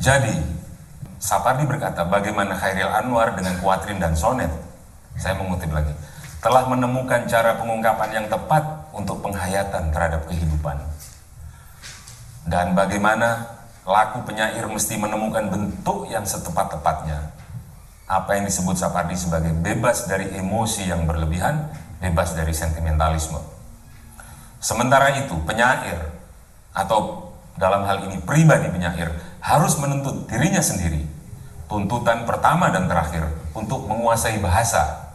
Jadi, 0.00 0.32
Sapardi 1.20 1.68
berkata, 1.68 2.08
bagaimana 2.08 2.56
Khairil 2.56 2.88
Anwar 2.88 3.36
dengan 3.36 3.60
kuatrin 3.60 4.00
dan 4.00 4.16
sonet, 4.16 4.48
saya 5.20 5.36
mengutip 5.36 5.68
lagi, 5.68 5.92
telah 6.40 6.64
menemukan 6.64 7.28
cara 7.28 7.60
pengungkapan 7.60 8.24
yang 8.24 8.26
tepat 8.32 8.64
untuk 8.96 9.20
penghayatan 9.20 9.92
terhadap 9.92 10.24
kehidupan. 10.24 10.80
Dan 12.48 12.72
bagaimana 12.72 13.59
Laku 13.88 14.20
penyair 14.28 14.68
mesti 14.68 15.00
menemukan 15.00 15.48
bentuk 15.48 16.04
yang 16.12 16.24
setepat-tepatnya. 16.28 17.32
Apa 18.04 18.36
yang 18.36 18.44
disebut 18.44 18.76
Sapardi 18.76 19.16
sebagai 19.16 19.56
bebas 19.56 20.04
dari 20.04 20.28
emosi 20.36 20.90
yang 20.90 21.08
berlebihan, 21.08 21.72
bebas 22.02 22.36
dari 22.36 22.52
sentimentalisme. 22.52 23.40
Sementara 24.60 25.16
itu, 25.16 25.32
penyair 25.48 26.12
atau 26.76 27.32
dalam 27.56 27.88
hal 27.88 28.04
ini 28.04 28.20
pribadi 28.20 28.68
penyair 28.68 29.08
harus 29.40 29.80
menuntut 29.80 30.28
dirinya 30.28 30.60
sendiri. 30.60 31.00
Tuntutan 31.64 32.28
pertama 32.28 32.68
dan 32.68 32.84
terakhir 32.90 33.24
untuk 33.56 33.88
menguasai 33.88 34.36
bahasa. 34.42 35.08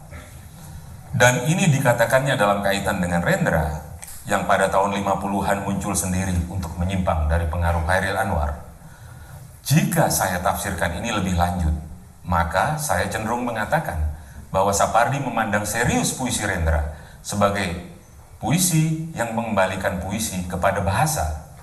Dan 1.14 1.46
ini 1.46 1.70
dikatakannya 1.70 2.36
dalam 2.36 2.60
kaitan 2.66 3.00
dengan 3.00 3.22
Rendra 3.22 3.85
yang 4.26 4.50
pada 4.50 4.66
tahun 4.74 4.98
50-an 5.06 5.62
muncul 5.62 5.94
sendiri 5.94 6.34
untuk 6.50 6.74
menyimpang 6.82 7.30
dari 7.30 7.46
pengaruh 7.46 7.86
Khairil 7.86 8.18
Anwar. 8.18 8.58
Jika 9.66 10.10
saya 10.10 10.42
tafsirkan 10.42 10.98
ini 10.98 11.14
lebih 11.14 11.38
lanjut, 11.38 11.74
maka 12.26 12.78
saya 12.82 13.06
cenderung 13.06 13.46
mengatakan 13.46 14.02
bahwa 14.50 14.74
Sapardi 14.74 15.22
memandang 15.22 15.66
serius 15.66 16.14
puisi 16.18 16.42
Rendra 16.42 16.98
sebagai 17.22 17.86
puisi 18.42 19.14
yang 19.14 19.34
mengembalikan 19.38 20.02
puisi 20.02 20.46
kepada 20.50 20.82
bahasa, 20.82 21.54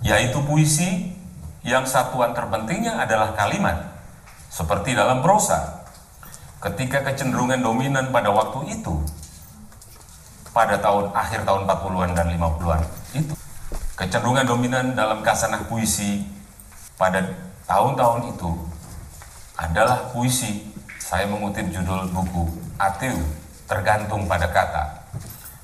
yaitu 0.00 0.40
puisi 0.44 1.16
yang 1.60 1.84
satuan 1.84 2.32
terpentingnya 2.32 2.96
adalah 2.96 3.36
kalimat, 3.36 3.92
seperti 4.48 4.96
dalam 4.96 5.20
prosa. 5.20 5.84
Ketika 6.60 7.04
kecenderungan 7.04 7.60
dominan 7.60 8.12
pada 8.12 8.28
waktu 8.32 8.80
itu 8.80 9.00
pada 10.50 10.78
tahun 10.78 11.14
akhir 11.14 11.46
tahun 11.46 11.62
40-an 11.66 12.10
dan 12.14 12.26
50-an 12.34 12.82
itu 13.14 13.34
kecenderungan 13.94 14.46
dominan 14.46 14.86
dalam 14.98 15.22
kasanah 15.22 15.62
puisi 15.70 16.26
pada 16.98 17.22
tahun-tahun 17.68 18.34
itu 18.34 18.50
adalah 19.60 20.10
puisi. 20.10 20.72
Saya 21.00 21.26
mengutip 21.26 21.66
judul 21.74 22.06
buku 22.14 22.46
Ateu 22.78 23.18
tergantung 23.66 24.30
pada 24.30 24.46
kata 24.46 24.84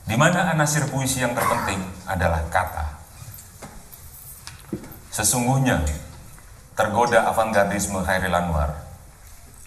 di 0.06 0.18
mana 0.18 0.50
anasir 0.50 0.86
puisi 0.90 1.22
yang 1.22 1.34
terpenting 1.34 1.82
adalah 2.06 2.42
kata. 2.50 2.86
Sesungguhnya 5.10 5.80
tergoda 6.76 7.30
avantgardisme 7.30 8.04
Khairil 8.04 8.34
Anwar. 8.34 8.74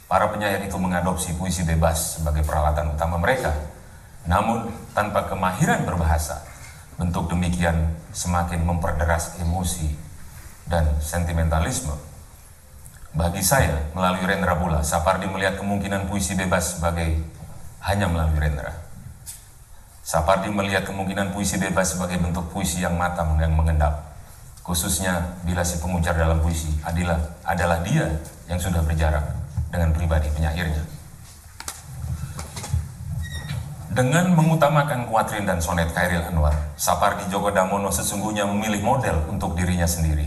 Para 0.09 0.25
penyair 0.29 0.61
itu 0.65 0.73
mengadopsi 0.77 1.37
puisi 1.37 1.61
bebas 1.61 2.17
sebagai 2.17 2.41
peralatan 2.41 2.97
utama 2.97 3.21
mereka 3.21 3.53
namun 4.27 4.67
tanpa 4.91 5.27
kemahiran 5.29 5.87
berbahasa, 5.87 6.43
bentuk 6.99 7.31
demikian 7.31 7.95
semakin 8.11 8.65
memperderas 8.67 9.39
emosi 9.39 9.95
dan 10.67 10.99
sentimentalisme. 10.99 11.95
Bagi 13.15 13.41
saya, 13.41 13.89
melalui 13.95 14.27
Rendra 14.27 14.53
pula, 14.59 14.85
Sapardi 14.85 15.25
melihat 15.25 15.57
kemungkinan 15.57 16.05
puisi 16.11 16.37
bebas 16.37 16.77
sebagai 16.77 17.17
hanya 17.87 18.05
melalui 18.05 18.37
Rendra. 18.37 18.75
Sapardi 20.05 20.49
melihat 20.49 20.85
kemungkinan 20.85 21.33
puisi 21.33 21.57
bebas 21.57 21.95
sebagai 21.95 22.21
bentuk 22.21 22.49
puisi 22.53 22.81
yang 22.81 22.97
matang 22.97 23.37
dan 23.37 23.53
mengendap. 23.53 24.13
Khususnya 24.61 25.41
bila 25.41 25.65
si 25.65 25.81
pengujar 25.81 26.13
dalam 26.13 26.37
puisi 26.37 26.69
adalah, 26.85 27.17
adalah 27.41 27.81
dia 27.81 28.05
yang 28.45 28.61
sudah 28.61 28.85
berjarak 28.85 29.25
dengan 29.73 29.89
pribadi 29.93 30.29
penyairnya. 30.29 30.98
Dengan 33.99 34.31
mengutamakan 34.31 35.11
kuatrin 35.11 35.43
dan 35.43 35.59
sonet 35.59 35.91
Khairil 35.91 36.23
Anwar, 36.31 36.55
Sapardi 36.79 37.27
Djoko 37.27 37.51
Damono 37.51 37.91
sesungguhnya 37.91 38.47
memilih 38.47 38.79
model 38.79 39.27
untuk 39.27 39.59
dirinya 39.59 39.83
sendiri. 39.83 40.23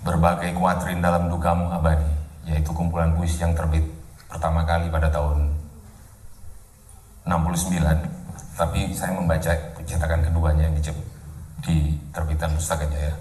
Berbagai 0.00 0.56
kuatrin 0.56 1.04
dalam 1.04 1.28
Dukamu 1.28 1.68
Abadi, 1.68 2.08
yaitu 2.48 2.72
kumpulan 2.72 3.12
puisi 3.12 3.36
yang 3.44 3.52
terbit 3.52 3.84
pertama 4.32 4.64
kali 4.64 4.88
pada 4.88 5.12
tahun 5.12 5.52
69, 7.28 7.84
tapi 8.56 8.96
saya 8.96 9.12
membaca 9.12 9.52
cetakan 9.84 10.24
keduanya 10.24 10.72
yang 10.72 10.76
di 11.68 12.00
terbitan 12.16 12.56
Pustaka 12.56 12.88
Jaya. 12.88 13.12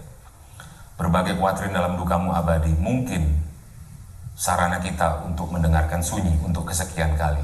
Berbagai 0.96 1.36
kuatrin 1.36 1.76
dalam 1.76 2.00
Dukamu 2.00 2.32
Abadi 2.32 2.72
mungkin 2.80 3.47
sarana 4.38 4.77
kita 4.77 5.25
untuk 5.25 5.50
mendengarkan 5.50 6.06
sunyi 6.06 6.38
untuk 6.46 6.70
kesekian 6.70 7.17
kali. 7.17 7.41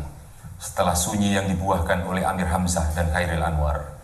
Setelah 0.62 0.94
sunyi 0.94 1.34
yang 1.34 1.50
dibuahkan 1.50 2.06
oleh 2.06 2.22
Amir 2.22 2.46
Hamzah 2.46 2.94
dan 2.94 3.10
Khairil 3.10 3.42
Anwar, 3.42 3.98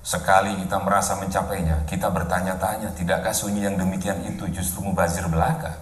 sekali 0.00 0.56
kita 0.64 0.80
merasa 0.80 1.20
mencapainya, 1.20 1.84
kita 1.84 2.08
bertanya-tanya, 2.08 2.96
tidakkah 2.96 3.36
sunyi 3.36 3.68
yang 3.68 3.76
demikian 3.76 4.24
itu 4.24 4.48
justru 4.48 4.80
mubazir 4.80 5.28
belaka? 5.28 5.76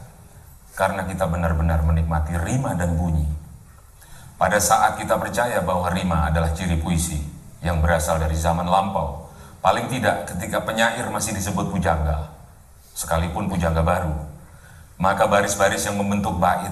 Karena 0.74 1.06
kita 1.06 1.30
benar-benar 1.30 1.86
menikmati 1.86 2.34
rima 2.34 2.74
dan 2.74 2.98
bunyi. 2.98 3.30
Pada 4.34 4.58
saat 4.58 4.98
kita 4.98 5.16
percaya 5.22 5.62
bahwa 5.62 5.86
rima 5.94 6.28
adalah 6.28 6.50
ciri 6.50 6.76
puisi 6.82 7.22
yang 7.62 7.78
berasal 7.78 8.18
dari 8.18 8.34
zaman 8.34 8.66
lampau, 8.66 9.30
Paling 9.60 9.92
tidak 9.92 10.24
ketika 10.24 10.64
penyair 10.64 11.04
masih 11.12 11.36
disebut 11.36 11.68
pujangga, 11.68 12.32
sekalipun 12.96 13.44
pujangga 13.44 13.84
baru, 13.84 14.16
maka 15.00 15.24
baris-baris 15.24 15.88
yang 15.88 15.96
membentuk 15.96 16.36
bait 16.36 16.70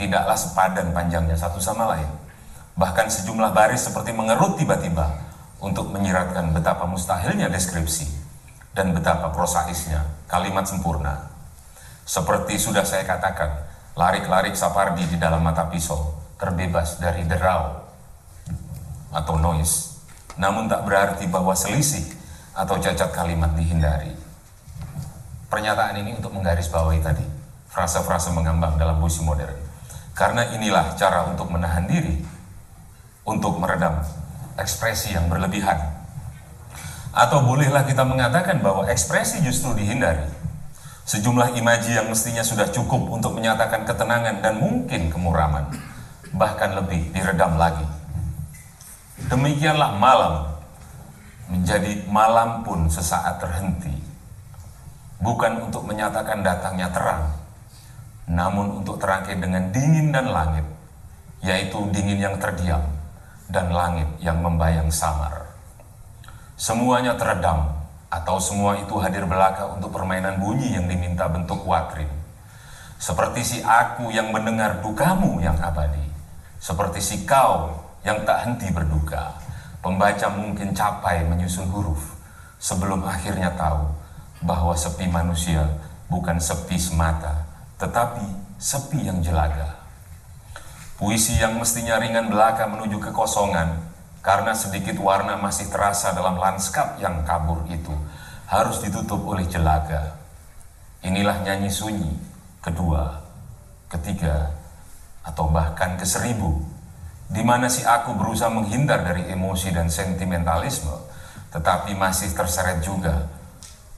tidaklah 0.00 0.32
sepadan 0.32 0.96
panjangnya 0.96 1.36
satu 1.36 1.60
sama 1.60 1.92
lain. 1.92 2.08
Bahkan 2.76 3.12
sejumlah 3.12 3.52
baris 3.52 3.84
seperti 3.84 4.16
mengerut 4.16 4.56
tiba-tiba 4.56 5.12
untuk 5.60 5.92
menyiratkan 5.92 6.56
betapa 6.56 6.88
mustahilnya 6.88 7.52
deskripsi 7.52 8.08
dan 8.72 8.96
betapa 8.96 9.28
prosaisnya 9.28 10.08
kalimat 10.24 10.64
sempurna. 10.64 11.28
Seperti 12.08 12.56
sudah 12.56 12.84
saya 12.84 13.04
katakan, 13.04 13.68
larik-larik 13.92 14.56
Sapardi 14.56 15.04
di 15.08 15.16
dalam 15.20 15.44
mata 15.44 15.68
pisau 15.68 16.16
terbebas 16.40 16.96
dari 17.00 17.24
derau 17.24 17.76
atau 19.12 19.36
noise, 19.40 20.00
namun 20.36 20.68
tak 20.68 20.84
berarti 20.84 21.24
bahwa 21.28 21.56
selisih 21.56 22.04
atau 22.52 22.76
cacat 22.76 23.12
kalimat 23.12 23.52
dihindari. 23.56 24.12
Pernyataan 25.48 25.96
ini 26.04 26.12
untuk 26.20 26.36
menggarisbawahi 26.36 27.00
tadi, 27.00 27.35
frasa-frasa 27.76 28.32
mengambang 28.32 28.80
dalam 28.80 28.96
puisi 28.96 29.20
modern. 29.20 29.52
Karena 30.16 30.48
inilah 30.56 30.96
cara 30.96 31.28
untuk 31.28 31.52
menahan 31.52 31.84
diri, 31.84 32.24
untuk 33.28 33.60
meredam 33.60 34.00
ekspresi 34.56 35.12
yang 35.12 35.28
berlebihan. 35.28 35.76
Atau 37.12 37.44
bolehlah 37.44 37.84
kita 37.84 38.00
mengatakan 38.08 38.64
bahwa 38.64 38.88
ekspresi 38.88 39.44
justru 39.44 39.76
dihindari. 39.76 40.24
Sejumlah 41.04 41.52
imaji 41.52 42.00
yang 42.00 42.08
mestinya 42.08 42.40
sudah 42.40 42.72
cukup 42.72 43.12
untuk 43.12 43.36
menyatakan 43.36 43.84
ketenangan 43.84 44.40
dan 44.40 44.56
mungkin 44.56 45.12
kemuraman 45.12 45.68
bahkan 46.32 46.72
lebih 46.74 47.12
diredam 47.12 47.60
lagi. 47.60 47.84
Demikianlah 49.28 50.00
malam 50.00 50.48
menjadi 51.52 52.04
malam 52.08 52.64
pun 52.64 52.88
sesaat 52.88 53.38
terhenti. 53.38 53.92
Bukan 55.22 55.70
untuk 55.70 55.88
menyatakan 55.88 56.44
datangnya 56.44 56.92
terang, 56.92 57.45
namun 58.26 58.82
untuk 58.82 58.98
terangkai 58.98 59.38
dengan 59.38 59.70
dingin 59.70 60.10
dan 60.10 60.30
langit, 60.30 60.66
yaitu 61.42 61.78
dingin 61.94 62.18
yang 62.18 62.36
terdiam 62.42 62.82
dan 63.46 63.70
langit 63.70 64.06
yang 64.18 64.42
membayang 64.42 64.90
samar. 64.90 65.50
Semuanya 66.58 67.14
teredam, 67.14 67.70
atau 68.10 68.38
semua 68.38 68.78
itu 68.78 68.96
hadir 68.98 69.26
belaka 69.26 69.70
untuk 69.70 69.94
permainan 69.94 70.38
bunyi 70.38 70.74
yang 70.74 70.86
diminta 70.90 71.26
bentuk 71.30 71.62
watrin. 71.66 72.08
Seperti 72.96 73.44
si 73.44 73.58
aku 73.60 74.08
yang 74.08 74.32
mendengar 74.32 74.80
dukamu 74.80 75.38
yang 75.44 75.58
abadi 75.60 76.06
seperti 76.56 76.98
si 76.98 77.16
kau 77.28 77.78
yang 78.02 78.24
tak 78.24 78.42
henti 78.42 78.72
berduka, 78.72 79.38
pembaca 79.84 80.26
mungkin 80.32 80.72
capai 80.72 81.22
menyusun 81.28 81.68
huruf 81.68 82.16
sebelum 82.58 83.04
akhirnya 83.04 83.52
tahu 83.54 83.86
bahwa 84.42 84.72
sepi 84.72 85.06
manusia 85.06 85.62
bukan 86.08 86.40
sepi 86.40 86.80
semata, 86.80 87.44
tetapi 87.76 88.24
sepi 88.56 89.04
yang 89.04 89.20
jelaga. 89.20 89.76
Puisi 90.96 91.36
yang 91.36 91.60
mestinya 91.60 92.00
ringan 92.00 92.32
belaka 92.32 92.64
menuju 92.64 92.96
kekosongan 92.96 93.84
karena 94.24 94.56
sedikit 94.56 94.96
warna 94.96 95.36
masih 95.36 95.68
terasa 95.68 96.16
dalam 96.16 96.40
lanskap 96.40 96.96
yang 96.96 97.20
kabur 97.28 97.68
itu 97.68 97.92
harus 98.48 98.80
ditutup 98.80 99.20
oleh 99.28 99.44
jelaga. 99.44 100.16
Inilah 101.04 101.44
nyanyi 101.44 101.68
sunyi 101.68 102.10
kedua, 102.64 103.22
ketiga, 103.92 104.50
atau 105.20 105.52
bahkan 105.52 106.00
ke 106.00 106.08
seribu, 106.08 106.64
di 107.28 107.44
mana 107.44 107.68
si 107.68 107.84
aku 107.84 108.16
berusaha 108.16 108.50
menghindar 108.50 109.04
dari 109.04 109.28
emosi 109.30 109.70
dan 109.70 109.92
sentimentalisme, 109.92 110.96
tetapi 111.52 111.92
masih 111.94 112.32
terseret 112.32 112.80
juga 112.80 113.28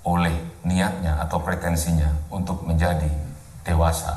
oleh 0.02 0.35
niatnya 0.64 1.20
atau 1.20 1.40
pretensinya 1.40 2.08
untuk 2.32 2.64
menjadi 2.64 3.27
dewasa. 3.69 4.17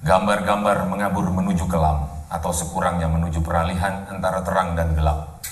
Gambar-gambar 0.00 0.88
mengabur 0.88 1.28
menuju 1.28 1.68
kelam 1.68 2.08
atau 2.32 2.50
sekurangnya 2.54 3.10
menuju 3.10 3.44
peralihan 3.44 4.08
antara 4.08 4.40
terang 4.40 4.72
dan 4.72 4.96
gelap. 4.96 5.44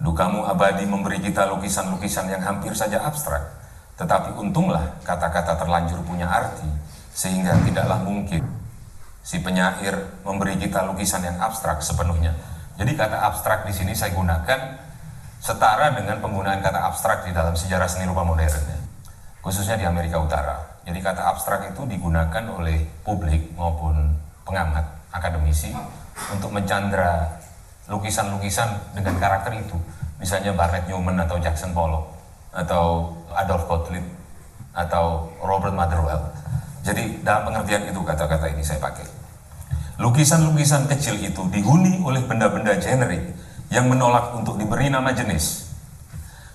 Dukamu 0.00 0.48
abadi 0.48 0.88
memberi 0.88 1.20
kita 1.20 1.44
lukisan-lukisan 1.52 2.32
yang 2.32 2.40
hampir 2.40 2.72
saja 2.72 3.04
abstrak, 3.04 3.44
tetapi 4.00 4.32
untunglah 4.40 4.96
kata-kata 5.04 5.60
terlanjur 5.60 6.00
punya 6.08 6.24
arti 6.24 6.64
sehingga 7.12 7.52
tidaklah 7.60 8.00
mungkin 8.00 8.40
si 9.20 9.44
penyair 9.44 10.24
memberi 10.24 10.56
kita 10.56 10.88
lukisan 10.88 11.20
yang 11.20 11.36
abstrak 11.36 11.84
sepenuhnya. 11.84 12.32
Jadi 12.80 12.96
kata 12.96 13.28
abstrak 13.28 13.68
di 13.68 13.76
sini 13.76 13.92
saya 13.92 14.16
gunakan 14.16 14.60
setara 15.36 15.92
dengan 15.92 16.16
penggunaan 16.24 16.64
kata 16.64 16.80
abstrak 16.88 17.28
di 17.28 17.36
dalam 17.36 17.52
sejarah 17.52 17.84
seni 17.84 18.08
rupa 18.08 18.24
modern. 18.24 18.79
Khususnya 19.40 19.76
di 19.76 19.84
Amerika 19.88 20.20
Utara. 20.20 20.56
Jadi 20.84 21.00
kata 21.00 21.22
abstrak 21.32 21.72
itu 21.72 21.84
digunakan 21.84 22.44
oleh 22.52 22.84
publik 23.04 23.52
maupun 23.56 24.16
pengamat, 24.48 24.84
akademisi 25.12 25.72
untuk 26.32 26.52
mencandra 26.52 27.28
lukisan-lukisan 27.88 28.96
dengan 28.96 29.16
karakter 29.20 29.56
itu. 29.60 29.76
Misalnya 30.20 30.52
Barnett 30.52 30.84
Newman 30.88 31.16
atau 31.20 31.40
Jackson 31.40 31.72
Pollock 31.72 32.04
atau 32.52 33.14
Adolf 33.32 33.64
Gottlieb 33.68 34.04
atau 34.76 35.32
Robert 35.40 35.72
Motherwell 35.72 36.40
jadi 36.80 37.20
dalam 37.20 37.52
pengertian 37.52 37.92
itu 37.92 38.00
kata-kata 38.00 38.50
ini 38.50 38.64
saya 38.64 38.80
pakai. 38.80 39.04
Lukisan-lukisan 40.00 40.88
kecil 40.88 41.20
itu 41.20 41.44
dihuni 41.52 42.00
oleh 42.00 42.24
benda-benda 42.24 42.72
generik 42.80 43.36
yang 43.68 43.86
menolak 43.86 44.32
untuk 44.32 44.56
diberi 44.56 44.88
nama 44.88 45.12
jenis. 45.12 45.69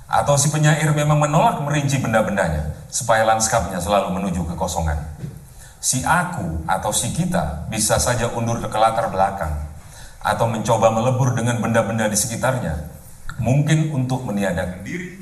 Atau 0.05 0.37
si 0.37 0.53
penyair 0.53 0.93
memang 0.93 1.17
menolak 1.17 1.65
merinci 1.65 1.97
benda-bendanya 1.97 2.77
supaya 2.93 3.25
lanskapnya 3.25 3.81
selalu 3.81 4.13
menuju 4.21 4.45
kekosongan. 4.53 5.01
Si 5.81 6.01
aku 6.05 6.65
atau 6.65 6.89
si 6.93 7.13
kita 7.13 7.69
bisa 7.69 7.97
saja 7.97 8.29
undur 8.33 8.61
ke 8.61 8.77
latar 8.77 9.09
belakang 9.09 9.53
atau 10.21 10.45
mencoba 10.49 10.89
melebur 10.89 11.33
dengan 11.37 11.61
benda-benda 11.61 12.09
di 12.09 12.17
sekitarnya. 12.17 12.93
Mungkin 13.37 13.91
untuk 13.91 14.23
meniadakan 14.23 14.81
diri 14.81 15.19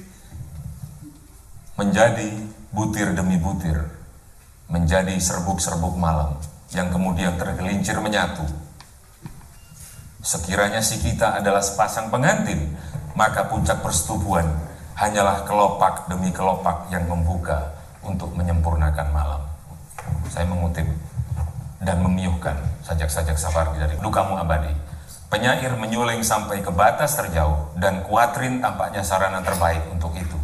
menjadi 1.74 2.30
butir 2.70 3.18
demi 3.18 3.42
butir 3.42 3.76
menjadi 4.70 5.18
serbuk-serbuk 5.18 5.98
malam 5.98 6.38
yang 6.74 6.94
kemudian 6.94 7.38
tergelincir 7.38 7.98
menyatu. 7.98 8.46
Sekiranya 10.24 10.80
si 10.80 11.04
kita 11.04 11.42
adalah 11.42 11.60
sepasang 11.60 12.08
pengantin, 12.08 12.74
maka 13.14 13.46
puncak 13.50 13.84
persetubuhan 13.84 14.48
hanyalah 14.94 15.46
kelopak 15.46 16.06
demi 16.10 16.30
kelopak 16.30 16.90
yang 16.94 17.06
membuka 17.10 17.74
untuk 18.06 18.34
menyempurnakan 18.38 19.08
malam. 19.10 19.42
Saya 20.30 20.46
mengutip 20.46 20.86
dan 21.84 22.00
memiuhkan 22.00 22.56
sajak-sajak 22.86 23.36
safari 23.36 23.76
dari 23.80 23.96
Lukamu 24.00 24.40
Abadi. 24.40 24.72
Penyair 25.28 25.74
menyuling 25.74 26.22
sampai 26.22 26.62
ke 26.62 26.70
batas 26.70 27.18
terjauh 27.18 27.74
dan 27.82 28.06
kuatrin 28.06 28.62
tampaknya 28.62 29.02
sarana 29.02 29.42
terbaik 29.42 29.82
untuk 29.90 30.14
itu. 30.14 30.38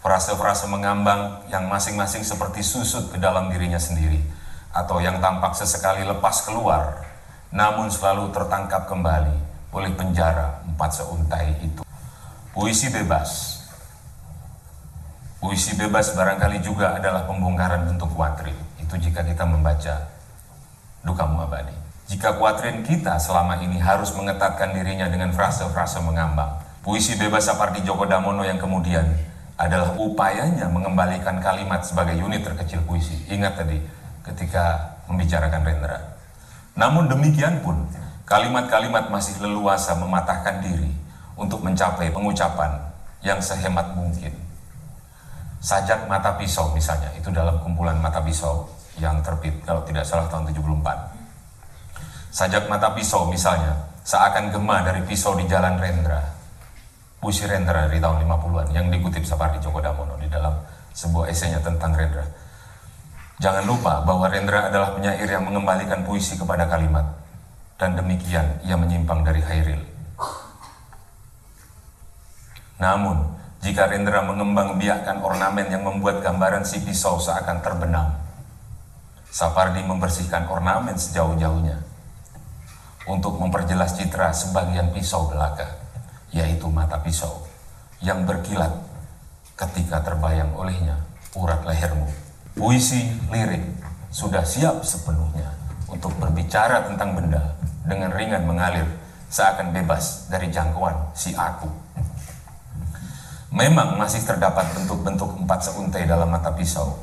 Frase-frase 0.00 0.68
mengambang 0.68 1.44
yang 1.52 1.68
masing-masing 1.68 2.24
seperti 2.24 2.64
susut 2.64 3.12
ke 3.12 3.20
dalam 3.20 3.52
dirinya 3.52 3.80
sendiri 3.80 4.20
atau 4.72 5.00
yang 5.00 5.20
tampak 5.20 5.52
sesekali 5.54 6.02
lepas 6.08 6.44
keluar 6.44 7.04
namun 7.54 7.86
selalu 7.86 8.34
tertangkap 8.34 8.90
kembali 8.90 9.36
oleh 9.70 9.90
penjara 9.94 10.66
empat 10.66 10.90
seuntai 11.02 11.54
itu. 11.62 11.86
Puisi 12.50 12.90
bebas. 12.90 13.62
Puisi 15.44 15.76
bebas 15.76 16.16
barangkali 16.16 16.64
juga 16.64 16.96
adalah 16.96 17.28
pembongkaran 17.28 17.84
bentuk 17.84 18.08
kuatrin. 18.16 18.56
Itu 18.80 18.96
jika 18.96 19.20
kita 19.20 19.44
membaca 19.44 20.08
Dukamu 21.04 21.44
Abadi. 21.44 21.76
Jika 22.08 22.40
kuatrin 22.40 22.80
kita 22.80 23.20
selama 23.20 23.60
ini 23.60 23.76
harus 23.76 24.08
mengetatkan 24.16 24.72
dirinya 24.72 25.04
dengan 25.04 25.36
frase-frase 25.36 26.00
mengambang. 26.00 26.64
Puisi 26.80 27.20
bebas 27.20 27.44
Sapardi 27.44 27.84
Djoko 27.84 28.08
Damono 28.08 28.40
yang 28.40 28.56
kemudian 28.56 29.04
adalah 29.60 29.92
upayanya 30.00 30.64
mengembalikan 30.72 31.36
kalimat 31.44 31.84
sebagai 31.84 32.16
unit 32.16 32.40
terkecil 32.40 32.80
puisi. 32.88 33.28
Ingat 33.28 33.60
tadi 33.60 33.84
ketika 34.24 34.96
membicarakan 35.12 35.60
Rendra. 35.60 36.00
Namun 36.72 37.04
demikian 37.04 37.60
pun, 37.60 37.84
kalimat-kalimat 38.24 39.12
masih 39.12 39.44
leluasa 39.44 39.92
mematahkan 39.92 40.64
diri 40.64 40.88
untuk 41.36 41.60
mencapai 41.60 42.08
pengucapan 42.08 42.80
yang 43.20 43.44
sehemat 43.44 43.92
mungkin. 43.92 44.43
Sajak 45.64 46.04
mata 46.04 46.36
pisau 46.36 46.68
misalnya, 46.76 47.08
itu 47.16 47.32
dalam 47.32 47.56
kumpulan 47.64 47.96
mata 47.96 48.20
pisau 48.20 48.68
yang 49.00 49.24
terbit 49.24 49.56
kalau 49.64 49.80
tidak 49.88 50.04
salah 50.04 50.28
tahun 50.28 50.52
74. 50.52 50.84
Sajak 52.28 52.68
mata 52.68 52.92
pisau 52.92 53.24
misalnya, 53.32 53.72
seakan 54.04 54.52
gema 54.52 54.84
dari 54.84 55.00
pisau 55.08 55.32
di 55.40 55.48
jalan 55.48 55.80
Rendra 55.80 56.34
puisi 57.24 57.48
Rendra 57.48 57.88
dari 57.88 57.96
tahun 57.96 58.20
50-an 58.28 58.68
yang 58.76 58.92
dikutip 58.92 59.24
Sapardi 59.24 59.56
Djoko 59.56 59.80
Damono 59.80 60.20
di 60.20 60.28
dalam 60.28 60.52
sebuah 60.92 61.32
esainya 61.32 61.56
tentang 61.64 61.96
Rendra. 61.96 62.20
Jangan 63.40 63.64
lupa 63.64 64.04
bahwa 64.04 64.28
Rendra 64.28 64.68
adalah 64.68 64.92
penyair 64.92 65.24
yang 65.24 65.48
mengembalikan 65.48 66.04
puisi 66.04 66.36
kepada 66.36 66.68
kalimat 66.68 67.16
dan 67.80 67.96
demikian 67.96 68.60
ia 68.68 68.76
menyimpang 68.76 69.24
dari 69.24 69.40
Hairil. 69.40 69.80
Namun, 72.76 73.24
jika 73.64 73.88
Rendra 73.88 74.20
mengembang 74.20 74.76
biakkan 74.76 75.24
ornamen 75.24 75.64
yang 75.72 75.88
membuat 75.88 76.20
gambaran 76.20 76.68
si 76.68 76.84
pisau 76.84 77.16
seakan 77.16 77.64
terbenam, 77.64 78.12
Sapardi 79.32 79.80
membersihkan 79.80 80.44
ornamen 80.52 81.00
sejauh-jauhnya 81.00 81.80
untuk 83.08 83.40
memperjelas 83.40 83.96
citra 83.96 84.36
sebagian 84.36 84.92
pisau 84.92 85.32
belaka, 85.32 85.80
yaitu 86.36 86.68
mata 86.68 87.00
pisau 87.00 87.48
yang 88.04 88.28
berkilat 88.28 88.68
ketika 89.56 90.12
terbayang 90.12 90.52
olehnya 90.52 91.00
urat 91.32 91.64
lehermu. 91.64 92.04
Puisi 92.52 93.16
lirik 93.32 93.64
sudah 94.12 94.44
siap 94.44 94.84
sepenuhnya 94.84 95.56
untuk 95.88 96.12
berbicara 96.20 96.84
tentang 96.84 97.16
benda 97.16 97.56
dengan 97.88 98.12
ringan 98.12 98.44
mengalir 98.44 98.84
seakan 99.32 99.72
bebas 99.72 100.28
dari 100.28 100.52
jangkauan 100.52 101.16
si 101.16 101.32
aku. 101.32 101.66
Memang 103.54 103.94
masih 103.94 104.26
terdapat 104.26 104.66
bentuk-bentuk 104.74 105.38
empat 105.46 105.70
seuntai 105.70 106.10
dalam 106.10 106.26
mata 106.26 106.50
pisau. 106.50 106.98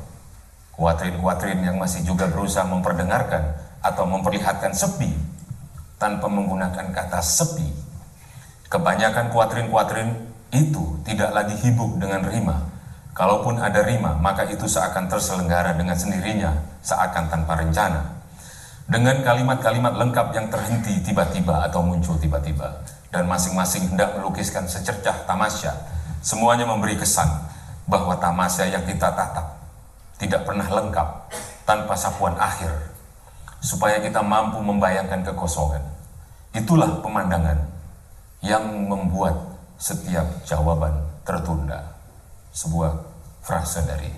Kuatrin-kuatrin 0.76 1.64
yang 1.64 1.80
masih 1.80 2.04
juga 2.04 2.28
berusaha 2.28 2.68
memperdengarkan 2.68 3.56
atau 3.80 4.04
memperlihatkan 4.04 4.76
sepi 4.76 5.16
tanpa 5.96 6.28
menggunakan 6.28 6.92
kata 6.92 7.24
sepi. 7.24 7.72
Kebanyakan 8.68 9.32
kuatrin-kuatrin 9.32 10.12
itu 10.52 11.00
tidak 11.08 11.32
lagi 11.32 11.56
hibuk 11.56 11.96
dengan 12.04 12.28
rima. 12.28 12.68
Kalaupun 13.16 13.56
ada 13.56 13.88
rima, 13.88 14.20
maka 14.20 14.44
itu 14.44 14.68
seakan 14.68 15.08
terselenggara 15.08 15.72
dengan 15.80 15.96
sendirinya, 15.96 16.52
seakan 16.84 17.32
tanpa 17.32 17.64
rencana. 17.64 18.28
Dengan 18.92 19.24
kalimat-kalimat 19.24 19.96
lengkap 19.96 20.28
yang 20.36 20.52
terhenti 20.52 21.00
tiba-tiba 21.00 21.64
atau 21.64 21.80
muncul 21.80 22.20
tiba-tiba. 22.20 22.84
Dan 23.08 23.32
masing-masing 23.32 23.96
hendak 23.96 24.20
melukiskan 24.20 24.68
secercah 24.68 25.16
tamasya 25.24 26.01
Semuanya 26.22 26.70
memberi 26.70 26.94
kesan 26.96 27.28
bahwa 27.90 28.14
tamasya 28.22 28.70
yang 28.70 28.86
kita 28.86 29.10
tatap 29.10 29.58
tidak 30.22 30.46
pernah 30.46 30.70
lengkap 30.70 31.34
tanpa 31.66 31.98
sapuan 31.98 32.38
akhir, 32.38 32.70
supaya 33.58 33.98
kita 33.98 34.22
mampu 34.22 34.62
membayangkan 34.62 35.26
kekosongan. 35.26 35.82
Itulah 36.54 37.02
pemandangan 37.02 37.58
yang 38.46 38.62
membuat 38.86 39.34
setiap 39.82 40.26
jawaban 40.46 40.94
tertunda. 41.26 41.98
Sebuah 42.54 42.92
frase 43.42 43.82
dari 43.88 44.12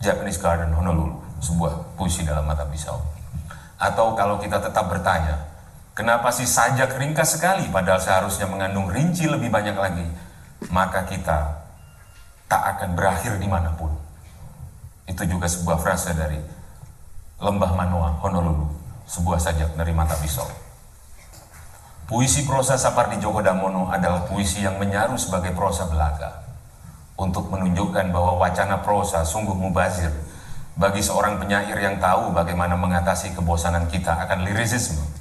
Japanese 0.00 0.40
Garden 0.40 0.72
Honolulu, 0.72 1.20
sebuah 1.44 1.96
puisi 1.98 2.24
dalam 2.24 2.48
mata 2.48 2.64
pisau. 2.64 2.96
Atau 3.76 4.16
kalau 4.16 4.40
kita 4.40 4.62
tetap 4.62 4.88
bertanya, 4.88 5.53
Kenapa 5.94 6.34
sih 6.34 6.42
sajak 6.42 6.98
ringkas 6.98 7.38
sekali 7.38 7.70
padahal 7.70 8.02
seharusnya 8.02 8.50
mengandung 8.50 8.90
rinci 8.90 9.30
lebih 9.30 9.46
banyak 9.46 9.78
lagi? 9.78 10.02
Maka 10.74 11.06
kita 11.06 11.54
tak 12.50 12.62
akan 12.74 12.98
berakhir 12.98 13.38
di 13.38 13.46
mana 13.46 13.70
pun. 13.78 13.94
Itu 15.06 15.22
juga 15.22 15.46
sebuah 15.46 15.78
frase 15.78 16.10
dari 16.18 16.42
Lembah 17.38 17.78
Manoa, 17.78 18.10
Honolulu, 18.26 18.74
sebuah 19.06 19.38
sajak 19.38 19.78
dari 19.78 19.94
mata 19.94 20.18
pisau. 20.18 20.50
Puisi 22.10 22.42
prosa 22.42 22.74
Sapardi 22.74 23.22
Djoko 23.22 23.38
Damono 23.38 23.86
adalah 23.86 24.26
puisi 24.26 24.66
yang 24.66 24.82
menyaru 24.82 25.14
sebagai 25.14 25.54
prosa 25.54 25.86
belaka 25.86 26.42
untuk 27.14 27.54
menunjukkan 27.54 28.10
bahwa 28.10 28.42
wacana 28.42 28.82
prosa 28.82 29.22
sungguh 29.22 29.54
mubazir 29.54 30.10
bagi 30.74 31.06
seorang 31.06 31.38
penyair 31.38 31.78
yang 31.78 32.02
tahu 32.02 32.34
bagaimana 32.34 32.74
mengatasi 32.74 33.30
kebosanan 33.38 33.86
kita 33.86 34.10
akan 34.26 34.42
lirisisme 34.42 35.13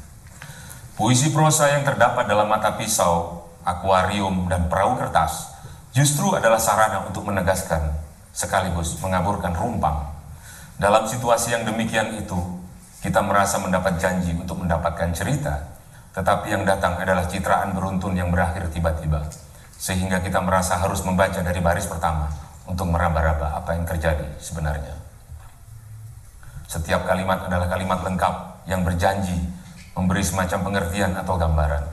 Puisi 0.93 1.33
prosa 1.33 1.73
yang 1.73 1.81
terdapat 1.81 2.29
dalam 2.29 2.45
mata 2.45 2.77
pisau, 2.77 3.49
akuarium, 3.65 4.45
dan 4.45 4.69
perahu 4.69 4.93
kertas 4.93 5.49
justru 5.89 6.37
adalah 6.37 6.61
sarana 6.61 7.01
untuk 7.09 7.25
menegaskan 7.25 7.81
sekaligus 8.29 9.01
mengaburkan 9.01 9.57
rumpang. 9.57 10.13
Dalam 10.77 11.09
situasi 11.09 11.57
yang 11.57 11.65
demikian 11.65 12.13
itu, 12.13 12.37
kita 13.01 13.25
merasa 13.25 13.57
mendapat 13.57 13.97
janji 13.97 14.37
untuk 14.37 14.61
mendapatkan 14.61 15.09
cerita, 15.17 15.65
tetapi 16.13 16.53
yang 16.53 16.61
datang 16.61 17.01
adalah 17.01 17.25
citraan 17.25 17.73
beruntun 17.73 18.13
yang 18.13 18.29
berakhir 18.29 18.69
tiba-tiba, 18.69 19.25
sehingga 19.73 20.21
kita 20.21 20.45
merasa 20.45 20.77
harus 20.77 21.01
membaca 21.01 21.41
dari 21.41 21.57
baris 21.57 21.89
pertama 21.89 22.29
untuk 22.69 22.85
meraba-raba 22.93 23.57
apa 23.57 23.73
yang 23.73 23.85
terjadi 23.89 24.29
sebenarnya. 24.37 24.93
Setiap 26.69 27.09
kalimat 27.09 27.49
adalah 27.49 27.65
kalimat 27.65 28.01
lengkap 28.05 28.65
yang 28.69 28.85
berjanji 28.85 29.41
memberi 29.93 30.23
semacam 30.25 30.59
pengertian 30.65 31.13
atau 31.17 31.37
gambaran. 31.37 31.83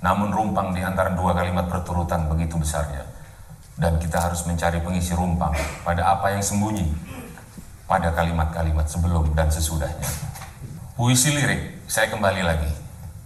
Namun 0.00 0.32
rumpang 0.32 0.72
di 0.72 0.80
antara 0.80 1.12
dua 1.12 1.36
kalimat 1.36 1.68
berturutan 1.68 2.28
begitu 2.28 2.56
besarnya. 2.56 3.04
Dan 3.80 3.96
kita 3.96 4.20
harus 4.20 4.44
mencari 4.44 4.80
pengisi 4.84 5.16
rumpang 5.16 5.56
pada 5.84 6.12
apa 6.16 6.36
yang 6.36 6.44
sembunyi 6.44 6.88
pada 7.90 8.14
kalimat-kalimat 8.14 8.86
sebelum 8.86 9.34
dan 9.34 9.50
sesudahnya. 9.50 10.06
Puisi 10.94 11.32
lirik, 11.34 11.82
saya 11.90 12.06
kembali 12.06 12.42
lagi 12.44 12.70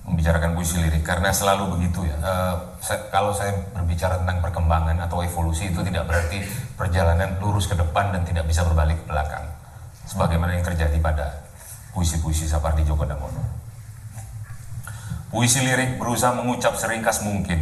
membicarakan 0.05 0.53
puisi 0.53 0.81
lirik 0.81 1.05
karena 1.05 1.33
selalu 1.33 1.77
begitu 1.77 2.05
ya. 2.05 2.17
Uh, 2.21 2.57
saya, 2.81 3.09
kalau 3.09 3.33
saya 3.33 3.57
berbicara 3.73 4.21
tentang 4.21 4.41
perkembangan 4.41 5.01
atau 5.05 5.21
evolusi 5.21 5.69
itu 5.69 5.81
tidak 5.85 6.09
berarti 6.09 6.41
perjalanan 6.77 7.37
lurus 7.41 7.69
ke 7.69 7.77
depan 7.77 8.13
dan 8.13 8.25
tidak 8.25 8.49
bisa 8.49 8.65
berbalik 8.65 9.01
ke 9.05 9.07
belakang. 9.09 9.45
Sebagaimana 10.09 10.57
yang 10.57 10.65
terjadi 10.65 10.97
pada 11.01 11.45
puisi-puisi 11.97 12.49
Sapardi 12.49 12.85
Djoko 12.85 13.05
Damono. 13.05 13.54
Puisi 15.35 15.67
lirik 15.67 15.99
berusaha 15.99 16.31
mengucap 16.31 16.79
seringkas 16.79 17.27
mungkin 17.27 17.59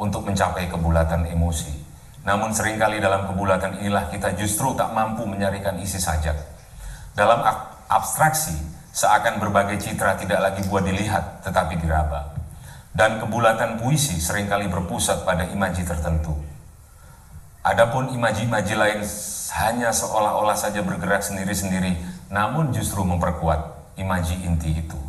untuk 0.00 0.24
mencapai 0.24 0.72
kebulatan 0.72 1.28
emosi. 1.28 1.68
Namun 2.24 2.56
sering 2.56 2.80
kali 2.80 2.96
dalam 2.96 3.28
kebulatan 3.28 3.76
inilah 3.76 4.08
kita 4.08 4.32
justru 4.40 4.72
tak 4.72 4.88
mampu 4.96 5.28
menyarikan 5.28 5.76
isi 5.84 6.00
sajak. 6.00 6.32
Dalam 7.12 7.44
abstraksi, 7.92 8.56
seakan 8.96 9.36
berbagai 9.36 9.84
citra 9.84 10.16
tidak 10.16 10.40
lagi 10.40 10.64
buat 10.64 10.80
dilihat 10.80 11.44
tetapi 11.44 11.76
diraba. 11.76 12.32
Dan 12.96 13.20
kebulatan 13.20 13.84
puisi 13.84 14.16
sering 14.16 14.48
kali 14.48 14.72
berpusat 14.72 15.28
pada 15.28 15.44
imaji 15.52 15.84
tertentu. 15.84 16.32
Adapun 17.68 18.16
imaji-imaji 18.16 18.80
lain 18.80 19.04
hanya 19.60 19.92
seolah-olah 19.92 20.56
saja 20.56 20.80
bergerak 20.80 21.20
sendiri-sendiri, 21.20 22.00
namun 22.32 22.72
justru 22.72 23.04
memperkuat 23.04 23.92
imaji 24.00 24.40
inti 24.48 24.80
itu 24.80 25.03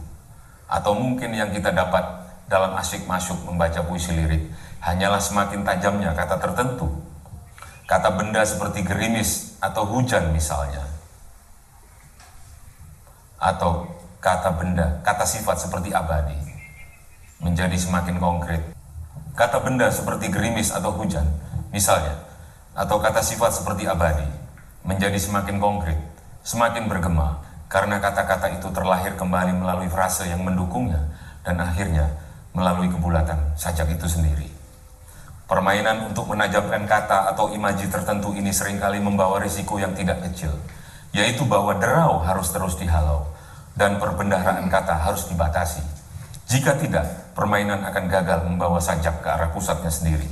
atau 0.75 0.91
mungkin 0.91 1.31
yang 1.31 1.55
kita 1.55 1.71
dapat 1.71 2.03
dalam 2.51 2.75
asyik 2.75 3.07
masuk 3.07 3.47
membaca 3.47 3.79
puisi 3.87 4.11
lirik 4.11 4.51
hanyalah 4.83 5.23
semakin 5.23 5.63
tajamnya 5.63 6.11
kata 6.11 6.35
tertentu. 6.35 6.91
Kata 7.87 8.11
benda 8.17 8.41
seperti 8.43 8.81
gerimis 8.83 9.55
atau 9.63 9.85
hujan 9.87 10.33
misalnya. 10.35 10.83
Atau 13.39 13.87
kata 14.19 14.57
benda, 14.57 14.99
kata 15.05 15.21
sifat 15.21 15.63
seperti 15.63 15.93
abadi 15.93 16.35
menjadi 17.39 17.77
semakin 17.77 18.17
konkret. 18.17 18.61
Kata 19.37 19.61
benda 19.63 19.87
seperti 19.93 20.33
gerimis 20.33 20.73
atau 20.73 20.91
hujan 20.91 21.23
misalnya 21.75 22.25
atau 22.75 22.99
kata 22.99 23.23
sifat 23.23 23.55
seperti 23.55 23.87
abadi 23.87 24.27
menjadi 24.83 25.15
semakin 25.15 25.59
konkret 25.59 25.99
semakin 26.43 26.91
bergema 26.91 27.39
karena 27.75 27.99
kata-kata 27.99 28.55
itu 28.55 28.71
terlahir 28.71 29.19
kembali 29.19 29.59
melalui 29.59 29.91
frase 29.91 30.31
yang 30.31 30.47
mendukungnya 30.47 31.11
dan 31.43 31.59
akhirnya 31.59 32.07
melalui 32.55 32.87
kebulatan 32.87 33.51
sajak 33.59 33.91
itu 33.91 34.07
sendiri. 34.07 34.47
Permainan 35.43 36.07
untuk 36.07 36.31
menajamkan 36.31 36.87
kata 36.87 37.35
atau 37.35 37.51
imaji 37.51 37.91
tertentu 37.91 38.31
ini 38.31 38.55
sering 38.55 38.79
kali 38.79 39.03
membawa 39.03 39.43
risiko 39.43 39.75
yang 39.75 39.91
tidak 39.91 40.23
kecil, 40.23 40.55
yaitu 41.11 41.43
bahwa 41.43 41.75
derau 41.75 42.23
harus 42.23 42.47
terus 42.55 42.79
dihalau 42.79 43.27
dan 43.75 43.99
perbendaharaan 43.99 44.71
kata 44.71 44.95
harus 44.95 45.27
dibatasi. 45.27 45.83
Jika 46.47 46.79
tidak, 46.79 47.35
permainan 47.35 47.83
akan 47.83 48.07
gagal 48.07 48.39
membawa 48.47 48.79
sajak 48.79 49.19
ke 49.19 49.27
arah 49.27 49.51
pusatnya 49.51 49.91
sendiri. 49.91 50.31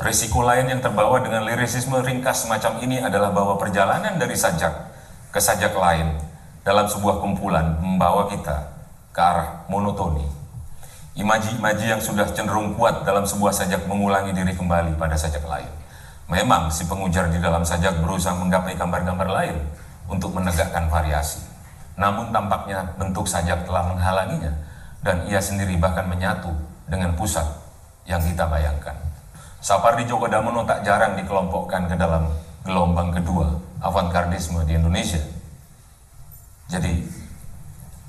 Risiko 0.00 0.40
lain 0.40 0.72
yang 0.72 0.80
terbawa 0.80 1.20
dengan 1.20 1.44
lirisisme 1.44 2.00
ringkas 2.00 2.48
semacam 2.48 2.80
ini 2.80 3.04
adalah 3.04 3.36
bahwa 3.36 3.60
perjalanan 3.60 4.16
dari 4.16 4.32
sajak 4.32 4.95
ke 5.30 5.40
sajak 5.42 5.74
lain 5.76 6.16
dalam 6.66 6.90
sebuah 6.90 7.22
kumpulan 7.22 7.78
membawa 7.78 8.26
kita 8.26 8.74
ke 9.14 9.20
arah 9.22 9.64
monotoni. 9.70 10.26
Imaji-imaji 11.16 11.96
yang 11.96 12.02
sudah 12.02 12.28
cenderung 12.36 12.76
kuat 12.76 13.08
dalam 13.08 13.24
sebuah 13.24 13.54
sajak 13.54 13.88
mengulangi 13.88 14.36
diri 14.36 14.52
kembali 14.52 15.00
pada 15.00 15.16
sajak 15.16 15.46
lain. 15.48 15.70
Memang 16.28 16.68
si 16.68 16.84
pengujar 16.84 17.30
di 17.32 17.40
dalam 17.40 17.64
sajak 17.64 18.02
berusaha 18.02 18.36
menggapai 18.36 18.76
gambar-gambar 18.76 19.28
lain 19.30 19.56
untuk 20.10 20.34
menegakkan 20.36 20.90
variasi. 20.92 21.40
Namun 21.96 22.34
tampaknya 22.34 22.92
bentuk 23.00 23.24
sajak 23.24 23.64
telah 23.64 23.88
menghalanginya 23.88 24.52
dan 25.00 25.24
ia 25.30 25.40
sendiri 25.40 25.80
bahkan 25.80 26.04
menyatu 26.04 26.52
dengan 26.84 27.16
pusat 27.16 27.46
yang 28.04 28.20
kita 28.20 28.44
bayangkan. 28.50 28.94
Sapardi 29.62 30.04
Djoko 30.04 30.28
Damono 30.28 30.62
tak 30.68 30.84
jarang 30.84 31.16
dikelompokkan 31.16 31.88
ke 31.90 31.96
dalam 31.96 32.28
gelombang 32.66 33.14
kedua 33.14 33.46
avantgardisme 33.80 34.66
di 34.66 34.74
Indonesia. 34.74 35.22
Jadi 36.66 37.24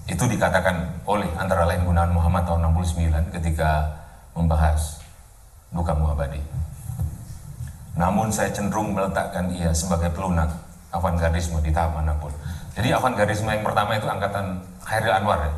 Itu 0.07 0.23
dikatakan 0.23 1.03
oleh 1.03 1.27
antara 1.35 1.67
lain 1.67 1.83
Gunawan 1.83 2.15
Muhammad 2.15 2.47
tahun 2.47 2.71
69 2.71 3.35
ketika 3.35 3.83
membahas 4.31 5.03
duka 5.67 5.91
muabadi. 5.91 6.39
Namun 7.99 8.31
saya 8.31 8.47
cenderung 8.55 8.95
meletakkan 8.95 9.51
ia 9.51 9.75
sebagai 9.75 10.07
pelunak 10.15 10.47
avantgardisme 10.95 11.59
di 11.59 11.75
tahap 11.75 11.99
mana 11.99 12.15
pun. 12.15 12.31
Jadi 12.79 12.95
avantgardisme 12.95 13.51
yang 13.51 13.67
pertama 13.67 13.99
itu 13.99 14.07
angkatan 14.07 14.63
Khairil 14.87 15.11
Anwar 15.11 15.43
ya. 15.43 15.53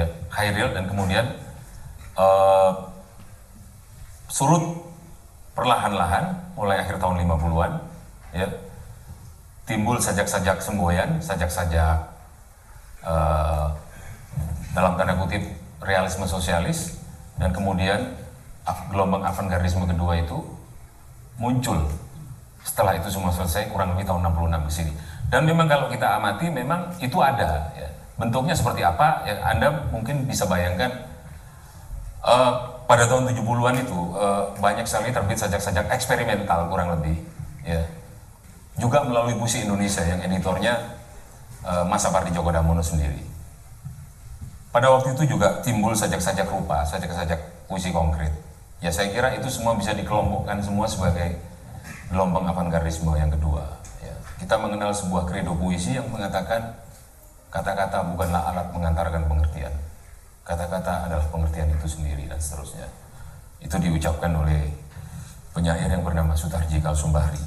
ya 0.00 0.04
Khairil 0.32 0.72
dan 0.72 0.88
kemudian 0.88 1.26
uh, 2.16 2.72
surut 4.32 4.64
perlahan-lahan 5.52 6.30
mulai 6.56 6.80
akhir 6.80 6.96
tahun 7.02 7.20
50-an 7.26 7.72
ya 8.38 8.48
timbul 9.68 10.00
sajak-sajak 10.00 10.64
semboyan, 10.64 11.20
sajak-sajak 11.20 12.08
uh, 13.04 13.68
dalam 14.72 14.96
tanda 14.96 15.12
kutip 15.20 15.44
realisme 15.84 16.24
sosialis 16.24 16.96
dan 17.36 17.52
kemudian 17.52 18.16
gelombang 18.88 19.24
avantgardisme 19.28 19.84
kedua 19.84 20.24
itu 20.24 20.40
muncul 21.36 21.84
setelah 22.64 22.96
itu 22.96 23.08
semua 23.12 23.32
selesai 23.32 23.68
kurang 23.68 23.96
lebih 23.96 24.08
tahun 24.08 24.28
66 24.32 24.68
di 24.68 24.72
sini. 24.72 24.92
Dan 25.28 25.44
memang 25.44 25.68
kalau 25.68 25.92
kita 25.92 26.16
amati 26.16 26.48
memang 26.48 26.88
itu 27.04 27.20
ada 27.20 27.68
ya. 27.76 27.88
Bentuknya 28.18 28.56
seperti 28.56 28.82
apa 28.82 29.22
ya 29.28 29.38
Anda 29.46 29.70
mungkin 29.94 30.26
bisa 30.26 30.48
bayangkan 30.48 30.90
uh, 32.24 32.82
pada 32.88 33.04
tahun 33.04 33.30
70-an 33.30 33.84
itu 33.84 33.98
uh, 34.16 34.50
banyak 34.58 34.88
sekali 34.88 35.12
terbit 35.12 35.38
sajak-sajak 35.38 35.86
eksperimental 35.92 36.66
kurang 36.72 36.98
lebih 36.98 37.20
ya 37.62 37.84
juga 38.78 39.02
melalui 39.02 39.34
Puisi 39.34 39.66
Indonesia 39.66 40.06
yang 40.06 40.22
editornya 40.22 40.78
uh, 41.66 41.84
Mas 41.84 42.02
Sapardi 42.02 42.30
Djoko 42.30 42.54
Damono 42.54 42.80
sendiri. 42.80 43.20
Pada 44.70 44.94
waktu 44.94 45.18
itu 45.18 45.34
juga 45.34 45.58
timbul 45.64 45.96
sajak-sajak 45.98 46.46
rupa, 46.46 46.86
sajak-sajak 46.86 47.66
puisi 47.66 47.90
konkret. 47.90 48.30
Ya 48.78 48.94
saya 48.94 49.10
kira 49.10 49.34
itu 49.34 49.50
semua 49.50 49.74
bisa 49.74 49.90
dikelompokkan 49.90 50.62
semua 50.62 50.86
sebagai 50.86 51.34
gelombang 52.12 52.46
avantgardisme 52.46 53.10
yang 53.18 53.32
kedua. 53.32 53.64
Ya. 53.98 54.14
Kita 54.38 54.54
mengenal 54.60 54.94
sebuah 54.94 55.26
kredo 55.26 55.58
puisi 55.58 55.98
yang 55.98 56.06
mengatakan 56.12 56.78
kata-kata 57.50 58.12
bukanlah 58.14 58.54
alat 58.54 58.68
mengantarkan 58.70 59.26
pengertian. 59.26 59.74
Kata-kata 60.46 61.10
adalah 61.10 61.26
pengertian 61.28 61.68
itu 61.74 61.88
sendiri 61.88 62.28
dan 62.28 62.38
seterusnya. 62.38 62.86
Itu 63.58 63.76
diucapkan 63.82 64.30
oleh 64.36 64.70
penyair 65.56 65.90
yang 65.90 66.06
bernama 66.06 66.38
Sutarji 66.38 66.78
Kalsumbahri. 66.78 67.40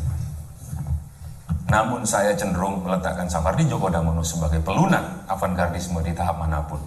Namun 1.72 2.04
saya 2.04 2.36
cenderung 2.36 2.84
meletakkan 2.84 3.32
Sapardi 3.32 3.64
Djoko 3.64 3.88
Damono 3.88 4.20
sebagai 4.28 4.60
pelunak 4.60 5.24
avantgardisme 5.32 6.04
di 6.04 6.12
tahap 6.12 6.44
mana 6.44 6.60
pun. 6.68 6.84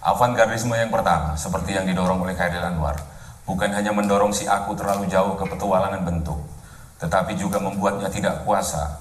Avantgardisme 0.00 0.72
yang 0.72 0.88
pertama, 0.88 1.36
seperti 1.36 1.76
yang 1.76 1.84
didorong 1.84 2.24
oleh 2.24 2.32
Khairil 2.32 2.64
Anwar, 2.64 2.96
bukan 3.44 3.68
hanya 3.76 3.92
mendorong 3.92 4.32
si 4.32 4.48
aku 4.48 4.72
terlalu 4.72 5.04
jauh 5.12 5.36
ke 5.36 5.44
petualangan 5.44 6.00
bentuk, 6.00 6.40
tetapi 7.04 7.36
juga 7.36 7.60
membuatnya 7.60 8.08
tidak 8.08 8.40
kuasa 8.48 8.96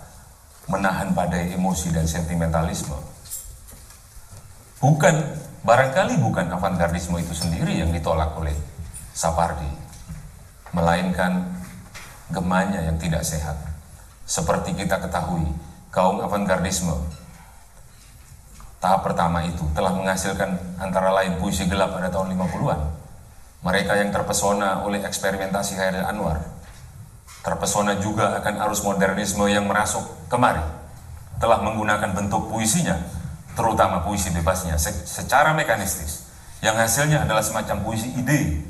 menahan 0.67 1.15
badai 1.15 1.56
emosi 1.56 1.95
dan 1.95 2.04
sentimentalisme. 2.04 2.99
Bukan, 4.84 5.15
barangkali 5.63 6.19
bukan 6.19 6.52
avantgardisme 6.52 7.15
itu 7.23 7.32
sendiri 7.32 7.80
yang 7.80 7.95
ditolak 7.95 8.36
oleh 8.36 8.56
Sapardi, 9.15 9.71
melainkan 10.75 11.59
gemanya 12.30 12.86
yang 12.86 12.98
tidak 13.02 13.26
sehat. 13.26 13.58
Seperti 14.30 14.78
kita 14.78 15.02
ketahui, 15.02 15.50
kaum 15.89 16.22
avantgardisme 16.22 16.94
tahap 18.80 19.04
pertama 19.04 19.44
itu 19.44 19.65
telah 19.76 19.92
menghasilkan 19.92 20.56
antara 20.80 21.12
lain 21.12 21.36
puisi 21.42 21.68
gelap 21.68 21.92
pada 21.98 22.08
tahun 22.08 22.38
50-an. 22.38 22.82
Mereka 23.60 23.92
yang 24.00 24.10
terpesona 24.15 24.88
oleh 24.88 25.04
eksperimentasi 25.04 25.76
Khairil 25.76 26.08
Anwar, 26.08 26.39
terpesona 27.44 28.00
juga 28.00 28.39
akan 28.39 28.56
arus 28.70 28.88
modernisme 28.88 29.44
yang 29.52 29.68
merasuk 29.68 30.32
kemari, 30.32 30.63
telah 31.44 31.60
menggunakan 31.60 32.15
bentuk 32.15 32.48
puisinya, 32.48 32.96
terutama 33.60 34.00
puisi 34.08 34.32
bebasnya, 34.32 34.80
secara 35.04 35.52
mekanistis, 35.52 36.32
yang 36.63 36.80
hasilnya 36.80 37.28
adalah 37.28 37.44
semacam 37.44 37.84
puisi 37.84 38.15
ide 38.15 38.63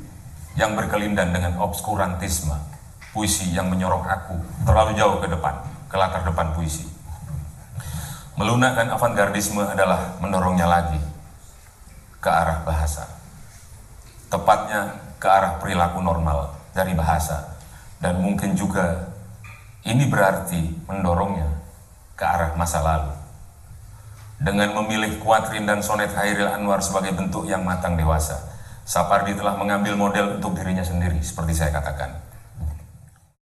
yang 0.58 0.74
berkelindan 0.74 1.30
dengan 1.30 1.62
obskurantisme 1.62 2.69
puisi 3.10 3.50
yang 3.50 3.66
menyorok 3.66 4.06
aku 4.06 4.36
terlalu 4.62 4.94
jauh 4.94 5.18
ke 5.18 5.26
depan, 5.26 5.54
ke 5.90 5.96
latar 5.98 6.22
depan 6.22 6.54
puisi. 6.54 6.86
Melunakkan 8.38 8.88
avantgardisme 8.94 9.60
adalah 9.60 10.16
mendorongnya 10.22 10.64
lagi 10.64 11.00
ke 12.22 12.30
arah 12.30 12.62
bahasa. 12.64 13.04
Tepatnya 14.30 14.96
ke 15.18 15.26
arah 15.26 15.58
perilaku 15.60 16.00
normal 16.00 16.54
dari 16.72 16.94
bahasa. 16.96 17.58
Dan 18.00 18.24
mungkin 18.24 18.56
juga 18.56 19.12
ini 19.84 20.08
berarti 20.08 20.88
mendorongnya 20.88 21.52
ke 22.16 22.24
arah 22.24 22.56
masa 22.56 22.80
lalu. 22.80 23.12
Dengan 24.40 24.72
memilih 24.72 25.20
kuatrin 25.20 25.68
dan 25.68 25.84
sonet 25.84 26.08
Khairil 26.16 26.48
Anwar 26.48 26.80
sebagai 26.80 27.12
bentuk 27.12 27.44
yang 27.44 27.60
matang 27.60 27.92
dewasa, 28.00 28.40
Sapardi 28.88 29.36
telah 29.36 29.52
mengambil 29.60 30.00
model 30.00 30.40
untuk 30.40 30.56
dirinya 30.56 30.80
sendiri, 30.80 31.20
seperti 31.20 31.52
saya 31.52 31.76
katakan 31.76 32.29